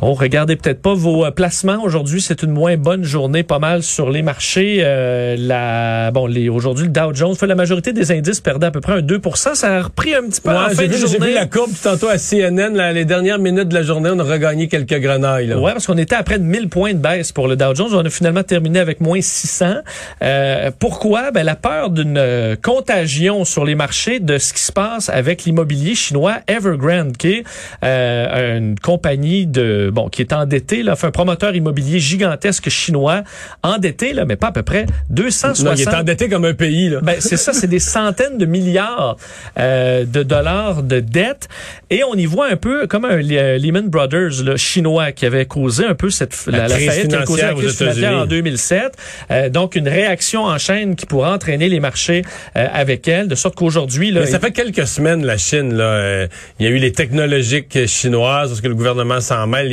Oh, 0.00 0.14
regardez 0.14 0.54
peut-être 0.54 0.80
pas 0.80 0.94
vos 0.94 1.24
euh, 1.24 1.32
placements. 1.32 1.82
Aujourd'hui, 1.82 2.20
c'est 2.20 2.44
une 2.44 2.52
moins 2.52 2.76
bonne 2.76 3.02
journée, 3.02 3.42
pas 3.42 3.58
mal 3.58 3.82
sur 3.82 4.10
les 4.10 4.22
marchés. 4.22 4.78
Euh, 4.80 5.34
la, 5.36 6.12
bon, 6.12 6.26
les, 6.26 6.48
aujourd'hui, 6.48 6.84
le 6.86 6.92
Dow 6.92 7.12
Jones, 7.12 7.34
fait 7.34 7.48
la 7.48 7.56
majorité 7.56 7.92
des 7.92 8.12
indices 8.12 8.40
perdaient 8.40 8.68
à 8.68 8.70
peu 8.70 8.80
près 8.80 8.92
un 8.92 9.00
2% 9.00 9.56
Ça 9.56 9.74
a 9.76 9.82
repris 9.82 10.14
un 10.14 10.22
petit 10.28 10.40
peu 10.40 10.50
en 10.50 10.68
Ouais, 10.68 10.74
fin 10.74 10.82
j'ai 10.82 10.88
de 10.88 10.92
vu, 10.92 10.98
j'ai 11.00 11.06
journée. 11.14 11.26
vu 11.30 11.34
la 11.34 11.46
courbe 11.46 11.72
tantôt 11.82 12.06
à 12.08 12.16
CNN. 12.16 12.76
là, 12.76 12.92
les 12.92 13.04
dernières 13.04 13.40
minutes 13.40 13.66
de 13.68 13.74
la 13.74 13.82
journée, 13.82 14.10
on 14.12 14.18
a 14.20 14.22
regagné 14.22 14.68
quelques 14.68 15.00
grenailles. 15.00 15.52
Ouais, 15.54 15.72
parce 15.72 15.86
qu'on 15.88 15.98
était 15.98 16.14
à 16.14 16.22
près 16.22 16.38
de 16.38 16.44
1000 16.44 16.68
points 16.68 16.94
de 16.94 16.98
baisse 17.00 17.32
pour 17.32 17.48
le 17.48 17.56
Dow 17.56 17.74
Jones. 17.74 17.90
On 17.92 18.04
a 18.04 18.10
finalement 18.10 18.44
terminé 18.44 18.78
avec 18.78 19.00
moins 19.00 19.20
600. 19.20 19.78
Euh, 20.22 20.70
pourquoi? 20.78 21.32
Ben, 21.32 21.42
la 21.42 21.56
peur 21.56 21.90
d'une 21.90 22.18
euh, 22.18 22.54
contagion 22.62 23.44
sur 23.44 23.64
les 23.64 23.74
marchés 23.74 24.20
de 24.20 24.38
ce 24.38 24.52
qui 24.52 24.62
se 24.62 24.70
passe 24.70 25.08
avec 25.08 25.42
l'immobilier 25.42 25.96
chinois 25.96 26.36
Evergrande, 26.46 27.16
qui 27.16 27.28
est 27.32 27.44
euh, 27.82 28.58
une 28.58 28.78
compagnie 28.78 29.46
de 29.48 29.87
bon 29.90 30.08
qui 30.08 30.22
est 30.22 30.32
endettée, 30.32 30.82
là, 30.82 30.96
fait 30.96 31.06
un 31.06 31.10
promoteur 31.10 31.54
immobilier 31.54 31.98
gigantesque 31.98 32.68
chinois, 32.68 33.22
endetté, 33.62 34.12
là, 34.12 34.24
mais 34.24 34.36
pas 34.36 34.48
à 34.48 34.52
peu 34.52 34.62
près 34.62 34.86
260... 35.10 35.66
Non, 35.66 35.72
il 35.74 35.82
est 35.82 35.94
endetté 35.94 36.28
comme 36.28 36.44
un 36.44 36.54
pays. 36.54 36.88
Là. 36.88 37.00
Ben, 37.02 37.16
c'est 37.18 37.36
ça, 37.36 37.52
c'est 37.52 37.66
des 37.66 37.78
centaines 37.78 38.38
de 38.38 38.46
milliards 38.46 39.16
euh, 39.58 40.04
de 40.04 40.22
dollars 40.22 40.82
de 40.82 41.00
dettes. 41.00 41.48
Et 41.90 42.02
on 42.04 42.14
y 42.14 42.26
voit 42.26 42.50
un 42.50 42.56
peu 42.56 42.86
comme 42.86 43.04
un 43.04 43.22
euh, 43.22 43.58
Lehman 43.58 43.88
Brothers 43.88 44.42
là, 44.44 44.56
chinois 44.56 45.12
qui 45.12 45.26
avait 45.26 45.46
causé 45.46 45.84
un 45.84 45.94
peu 45.94 46.10
cette 46.10 46.34
La 46.46 46.58
la, 46.58 46.68
la 46.68 46.74
crise 46.76 46.88
faillite 46.88 47.08
qui 47.08 47.14
a 47.14 47.22
causé 47.22 47.42
la 47.42 47.48
financière 47.48 47.56
aux 47.56 47.60
crise 47.60 47.78
financière 47.78 48.18
en 48.18 48.26
2007. 48.26 48.96
Euh, 49.30 49.48
donc 49.48 49.74
une 49.76 49.88
réaction 49.88 50.44
en 50.44 50.58
chaîne 50.58 50.96
qui 50.96 51.06
pourrait 51.06 51.30
entraîner 51.30 51.68
les 51.68 51.80
marchés 51.80 52.22
euh, 52.56 52.66
avec 52.72 53.08
elle, 53.08 53.28
de 53.28 53.34
sorte 53.34 53.54
qu'aujourd'hui 53.54 54.10
là, 54.10 54.20
Mais 54.20 54.26
ça 54.26 54.40
fait 54.40 54.52
quelques 54.52 54.86
semaines, 54.86 55.24
la 55.24 55.38
Chine, 55.38 55.74
là, 55.74 56.26
il 56.58 56.66
y 56.66 56.68
a 56.68 56.70
eu 56.70 56.78
les 56.78 56.92
technologiques 56.92 57.86
chinoises, 57.86 58.48
parce 58.48 58.60
que 58.60 58.68
le 58.68 58.74
gouvernement 58.74 59.20
s'en 59.20 59.46
mêle. 59.46 59.68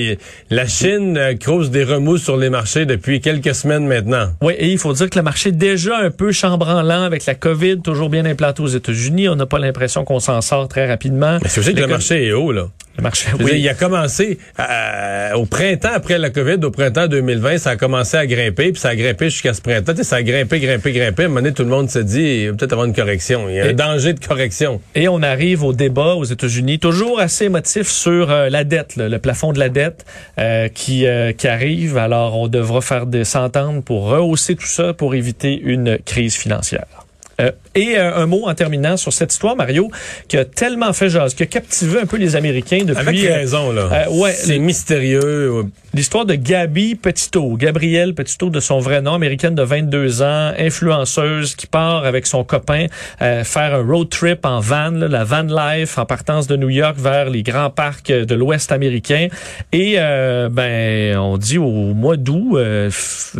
La 0.50 0.68
Chine 0.68 1.18
euh, 1.18 1.36
cause 1.36 1.72
des 1.72 1.84
remous 1.84 2.18
sur 2.18 2.38
les 2.38 2.50
marchés 2.50 2.86
depuis 2.86 3.22
quelques 3.22 3.56
semaines 3.56 3.88
maintenant. 3.88 4.30
Oui, 4.42 4.54
et 4.58 4.70
il 4.70 4.78
faut 4.78 4.94
dire 4.94 5.10
que 5.10 5.18
le 5.18 5.24
marché 5.24 5.50
est 5.50 5.54
déjà 5.54 5.98
un 5.98 6.12
peu 6.12 6.32
chambranlant 6.32 7.04
avec 7.04 7.26
la 7.26 7.36
COVID, 7.36 7.82
toujours 7.82 8.10
bien 8.10 8.26
implanté 8.26 8.62
aux 8.62 8.68
États-Unis. 8.68 9.30
On 9.30 9.36
n'a 9.36 9.46
pas 9.46 9.60
l'impression 9.60 10.06
qu'on 10.06 10.20
s'en 10.20 10.42
sort 10.42 10.68
très 10.68 10.88
rapidement. 10.88 11.40
Mais 11.42 11.50
c'est 11.50 11.60
aussi 11.60 11.74
que 11.74 11.82
le 11.82 11.88
marché 11.88 12.28
est 12.28 12.34
haut, 12.34 12.52
là. 12.52 12.68
Le 12.98 13.04
marché, 13.04 13.28
oui. 13.40 13.46
dire, 13.46 13.56
il 13.56 13.70
a 13.70 13.74
commencé 13.74 14.40
euh, 14.60 15.34
au 15.34 15.46
printemps 15.46 15.90
après 15.94 16.18
la 16.18 16.30
COVID, 16.30 16.64
au 16.64 16.72
printemps 16.72 17.08
2020, 17.08 17.58
ça 17.58 17.72
a 17.72 17.76
commencé 17.76 18.16
à 18.16 18.26
grimper, 18.26 18.72
puis 18.72 18.80
ça 18.80 18.90
a 18.90 18.96
grimpé 18.96 19.30
jusqu'à 19.30 19.54
ce 19.54 19.62
printemps. 19.62 19.92
Tu 19.94 19.98
sais, 19.98 20.04
ça 20.06 20.16
a 20.18 20.24
grimpé, 20.24 20.60
grimpé, 20.60 20.92
grimpé. 20.94 21.24
À 21.24 21.26
un 21.26 21.30
moment 21.30 21.42
donné, 21.42 21.54
tout 21.54 21.64
le 21.64 21.70
monde 21.70 21.90
s'est 21.90 22.04
dit, 22.06 22.22
il 22.44 22.52
va 22.52 22.56
peut-être 22.56 22.72
avoir 22.74 22.88
une 22.88 22.94
correction. 22.96 23.50
Il 23.50 23.56
y 23.56 23.60
a 23.60 23.66
Et- 23.66 23.70
un 23.70 23.74
danger 23.74 24.14
de 24.14 24.26
correction. 24.26 24.82
Et 24.96 25.08
on 25.10 25.22
arrive 25.24 25.64
au 25.64 25.74
débat 25.74 26.16
aux 26.16 26.24
États-Unis, 26.24 26.80
toujours 26.80 27.20
assez 27.20 27.46
émotif 27.46 27.88
sur 27.90 28.32
euh, 28.32 28.50
la 28.50 28.64
dette, 28.64 28.96
là, 28.96 29.10
le 29.10 29.20
plafond 29.20 29.52
de 29.52 29.60
la 29.60 29.70
dette 29.70 30.06
euh, 30.40 30.70
qui, 30.70 31.06
euh, 31.06 31.34
qui 31.34 31.48
arrive. 31.48 31.98
Alors, 31.98 32.38
on 32.38 32.48
devra 32.48 32.80
faire 32.82 33.06
des 33.08 33.26
s'entendre 33.26 33.82
pour 33.84 34.08
rehausser 34.10 34.56
tout 34.56 34.66
ça 34.68 34.94
pour 34.94 35.16
éviter 35.16 35.60
une 35.62 35.98
crise 36.06 36.36
financière. 36.36 36.86
Euh, 37.42 37.52
et 37.76 37.98
euh, 37.98 38.16
un 38.16 38.26
mot 38.26 38.48
en 38.48 38.54
terminant 38.54 38.98
sur 38.98 39.12
cette 39.12 39.34
histoire, 39.34 39.56
Mario, 39.56 39.90
qui 40.28 40.38
a 40.38 40.46
tellement 40.46 40.94
fait 40.94 41.10
jaser, 41.10 41.36
qui 41.36 41.44
a 41.44 41.46
captivé 41.46 42.00
un 42.00 42.06
peu 42.06 42.18
les 42.18 42.36
Américains 42.36 42.84
depuis... 42.86 42.98
Avec 42.98 43.24
euh, 43.26 43.36
raison, 43.36 43.72
là. 43.72 43.90
euh, 43.92 44.22
ouais, 44.22 44.34
c'est 44.34 44.60
mystérieux. 44.60 45.66
L'histoire 45.94 46.26
de 46.26 46.36
Gabi 46.36 46.96
Petito, 46.96 47.56
Gabrielle 47.56 48.14
Petito 48.14 48.50
de 48.50 48.60
son 48.60 48.80
vrai 48.80 49.02
nom, 49.02 49.14
américaine 49.14 49.56
de 49.56 49.64
22 49.64 50.22
ans, 50.22 50.52
influenceuse 50.58 51.56
qui 51.56 51.68
part 51.68 52.06
avec 52.06 52.28
son 52.28 52.44
copain 52.44 52.88
euh, 53.22 53.44
faire 53.44 53.76
un 53.76 53.84
road 53.86 54.10
trip 54.10 54.46
en 54.46 54.60
van, 54.60 54.92
là, 54.92 55.08
la 55.08 55.24
van 55.24 55.44
life, 55.44 55.98
en 55.98 56.06
partance 56.06 56.48
de 56.48 56.58
New 56.58 56.70
York 56.70 56.98
vers 56.98 57.30
les 57.30 57.44
grands 57.44 57.70
parcs 57.70 58.12
de 58.12 58.36
l'Ouest 58.36 58.72
américain. 58.72 59.28
Et 59.72 59.96
euh, 59.98 60.50
ben, 60.50 61.18
on 61.18 61.38
dit 61.38 61.58
au 61.58 61.94
mois 61.94 62.18
d'août, 62.18 62.56
euh, 62.56 62.90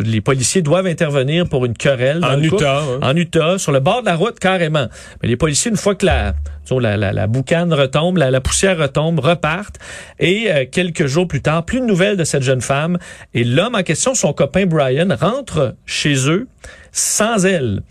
les 0.02 0.20
policiers 0.20 0.62
doivent 0.62 0.86
intervenir 0.86 1.46
pour 1.48 1.66
une 1.66 1.74
querelle 1.74 2.20
dans 2.20 2.28
En 2.28 2.36
couple. 2.36 2.54
Utah, 2.54 2.80
hein. 2.80 3.00
en 3.02 3.16
Utah, 3.16 3.58
sur 3.58 3.72
le 3.72 3.80
bord 3.86 4.02
de 4.02 4.06
la 4.06 4.16
route 4.16 4.38
carrément. 4.38 4.88
Mais 5.22 5.28
les 5.28 5.36
policiers, 5.36 5.70
une 5.70 5.76
fois 5.76 5.94
que 5.94 6.04
la 6.04 6.34
disons, 6.64 6.80
la, 6.80 6.96
la, 6.96 7.12
la 7.12 7.26
boucane 7.26 7.72
retombe, 7.72 8.16
la, 8.16 8.30
la 8.30 8.40
poussière 8.40 8.76
retombe, 8.76 9.20
repartent. 9.20 9.78
Et 10.18 10.50
euh, 10.50 10.64
quelques 10.70 11.06
jours 11.06 11.28
plus 11.28 11.40
tard, 11.40 11.64
plus 11.64 11.80
de 11.80 11.86
nouvelles 11.86 12.16
de 12.16 12.24
cette 12.24 12.42
jeune 12.42 12.60
femme. 12.60 12.98
Et 13.32 13.44
l'homme 13.44 13.76
en 13.76 13.82
question, 13.82 14.14
son 14.14 14.32
copain 14.32 14.66
Brian, 14.66 15.08
rentre 15.18 15.76
chez 15.86 16.28
eux 16.28 16.48
sans 16.92 17.46
elle. 17.46 17.82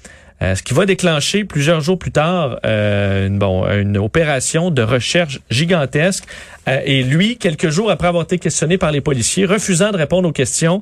Euh, 0.41 0.53
ce 0.53 0.63
qui 0.63 0.73
va 0.73 0.85
déclencher 0.85 1.45
plusieurs 1.45 1.79
jours 1.79 1.97
plus 1.97 2.11
tard 2.11 2.59
euh, 2.65 3.27
une, 3.27 3.39
bon, 3.39 3.65
une 3.71 3.97
opération 3.97 4.69
de 4.69 4.81
recherche 4.81 5.39
gigantesque. 5.49 6.25
Euh, 6.67 6.81
et 6.83 7.03
lui, 7.03 7.37
quelques 7.37 7.69
jours 7.69 7.89
après 7.89 8.09
avoir 8.09 8.23
été 8.23 8.37
questionné 8.37 8.77
par 8.77 8.91
les 8.91 8.99
policiers, 8.99 9.45
refusant 9.45 9.91
de 9.91 9.97
répondre 9.97 10.27
aux 10.27 10.33
questions, 10.33 10.81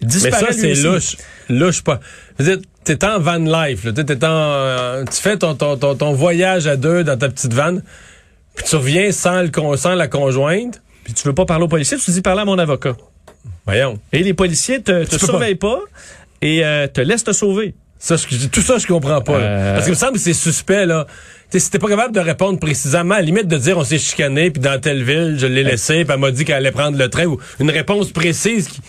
Mais 0.00 0.06
disparaît 0.06 0.52
ça, 0.52 0.68
lui 0.68 0.76
c'est 0.76 0.88
louche. 0.88 1.16
Louche 1.48 1.82
pas. 1.82 1.98
Veux 2.38 2.56
dire, 2.56 2.64
T'es 2.84 3.04
en 3.04 3.18
van 3.20 3.36
life, 3.38 3.84
là. 3.84 3.92
T'es 3.92 4.24
en, 4.24 4.28
euh, 4.30 5.04
tu 5.04 5.20
fais 5.20 5.36
ton, 5.36 5.54
ton, 5.54 5.76
ton, 5.76 5.94
ton 5.94 6.12
voyage 6.12 6.66
à 6.66 6.76
deux 6.76 7.04
dans 7.04 7.16
ta 7.16 7.28
petite 7.28 7.52
van, 7.52 7.78
puis 8.54 8.64
tu 8.68 8.76
reviens 8.76 9.12
sans, 9.12 9.42
le, 9.42 9.48
con- 9.50 9.76
sans 9.76 9.94
la 9.94 10.08
conjointe. 10.08 10.82
Puis 11.04 11.14
tu 11.14 11.26
veux 11.26 11.34
pas 11.34 11.44
parler 11.44 11.64
aux 11.64 11.68
policiers, 11.68 11.96
tu 11.98 12.10
dis 12.10 12.22
parler 12.22 12.42
à 12.42 12.44
mon 12.44 12.58
avocat. 12.58 12.94
Voyons. 13.66 13.98
Et 14.12 14.22
les 14.22 14.34
policiers 14.34 14.80
te, 14.82 15.04
te 15.04 15.18
surveillent 15.18 15.54
pas. 15.56 15.78
et 16.40 16.64
euh, 16.64 16.86
te 16.88 17.00
laissent 17.00 17.24
te 17.24 17.32
sauver. 17.32 17.74
Ça, 17.98 18.16
je- 18.16 18.46
tout 18.48 18.60
ça, 18.62 18.78
je 18.78 18.86
comprends 18.86 19.20
pas. 19.20 19.38
là. 19.38 19.44
Euh, 19.44 19.72
Parce 19.74 19.84
qu'il 19.84 19.94
me 19.94 19.98
semble 19.98 20.14
que 20.14 20.18
c'est 20.18 20.32
suspect, 20.32 20.86
là. 20.86 21.06
T'sais, 21.50 21.60
si 21.60 21.70
t'es 21.70 21.78
pas 21.78 21.88
capable 21.88 22.14
de 22.14 22.20
répondre 22.20 22.58
précisément, 22.58 23.14
à 23.14 23.18
la 23.18 23.22
limite 23.22 23.46
de 23.46 23.58
dire 23.58 23.78
on 23.78 23.84
s'est 23.84 23.98
chicané, 23.98 24.50
puis 24.50 24.60
dans 24.60 24.80
telle 24.80 25.04
ville, 25.04 25.36
je 25.38 25.46
l'ai 25.46 25.62
laissé, 25.62 26.04
puis 26.04 26.12
elle 26.14 26.18
m'a 26.20 26.30
dit 26.32 26.44
qu'elle 26.44 26.56
allait 26.56 26.72
prendre 26.72 26.96
le 26.98 27.08
train, 27.08 27.26
ou 27.26 27.38
une 27.60 27.70
réponse 27.70 28.10
précise. 28.10 28.68
Qui... 28.68 28.80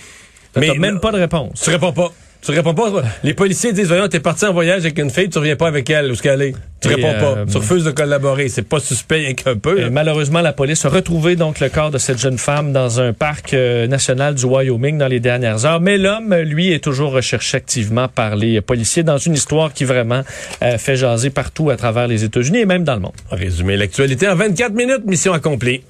Mais 0.56 0.74
même 0.76 1.00
pas 1.00 1.12
de 1.12 1.18
réponse. 1.18 1.62
Tu 1.62 1.70
réponds 1.70 1.92
pas. 1.94 2.12
Tu 2.44 2.52
réponds 2.52 2.74
pas. 2.74 2.92
Les 3.24 3.34
policiers 3.34 3.72
disent, 3.72 3.88
voyons, 3.88 4.08
t'es 4.10 4.20
parti 4.20 4.46
en 4.46 4.52
voyage 4.52 4.82
avec 4.82 5.00
une 5.00 5.10
fille, 5.10 5.30
tu 5.30 5.40
reviens 5.40 5.56
pas 5.56 5.68
avec 5.68 5.90
elle, 5.90 6.10
où 6.10 6.14
est-ce 6.14 6.22
qu'elle 6.22 6.42
est? 6.42 6.54
Tu 6.82 6.90
Et, 6.90 6.96
réponds 6.96 7.14
euh, 7.14 7.46
pas. 7.46 7.52
Tu 7.52 7.58
refuses 7.58 7.86
de 7.86 7.92
collaborer. 7.92 8.50
C'est 8.50 8.68
pas 8.68 8.82
suspect, 8.82 9.34
qu'un 9.36 9.56
peu. 9.56 9.80
Et 9.80 9.82
là. 9.84 9.90
malheureusement, 9.90 10.42
la 10.42 10.52
police 10.52 10.84
a 10.84 10.90
retrouvé 10.90 11.38
donc 11.38 11.62
le 11.62 11.70
corps 11.70 11.92
de 11.92 11.98
cette 11.98 12.20
jeune 12.20 12.38
femme 12.38 12.74
dans 12.74 13.00
un 13.00 13.14
parc 13.14 13.54
euh, 13.54 13.88
national 13.88 14.36
du 14.36 14.44
Wyoming 14.44 14.98
dans 14.98 15.08
les 15.08 15.22
dernières 15.22 15.66
heures. 15.66 15.80
Mais 15.80 15.98
l'homme, 15.98 16.36
lui, 16.36 16.74
est 16.74 16.84
toujours 16.84 17.14
recherché 17.14 17.56
activement 17.56 18.10
par 18.10 18.36
les 18.36 18.60
policiers 18.60 19.04
dans 19.04 19.18
une 19.18 19.36
histoire 19.36 19.72
qui 19.72 19.86
vraiment 19.86 20.24
euh, 20.62 20.78
fait 20.78 20.98
jaser 20.98 21.30
partout 21.30 21.70
à 21.70 21.78
travers 21.78 22.08
les 22.08 22.26
États-Unis 22.26 22.60
et 22.60 22.66
même 22.66 22.84
dans 22.84 22.96
le 22.96 23.02
monde. 23.02 23.14
Résumé 23.32 23.78
l'actualité 23.78 24.28
en 24.28 24.36
24 24.36 24.74
minutes, 24.74 25.06
mission 25.06 25.32
accomplie. 25.32 25.84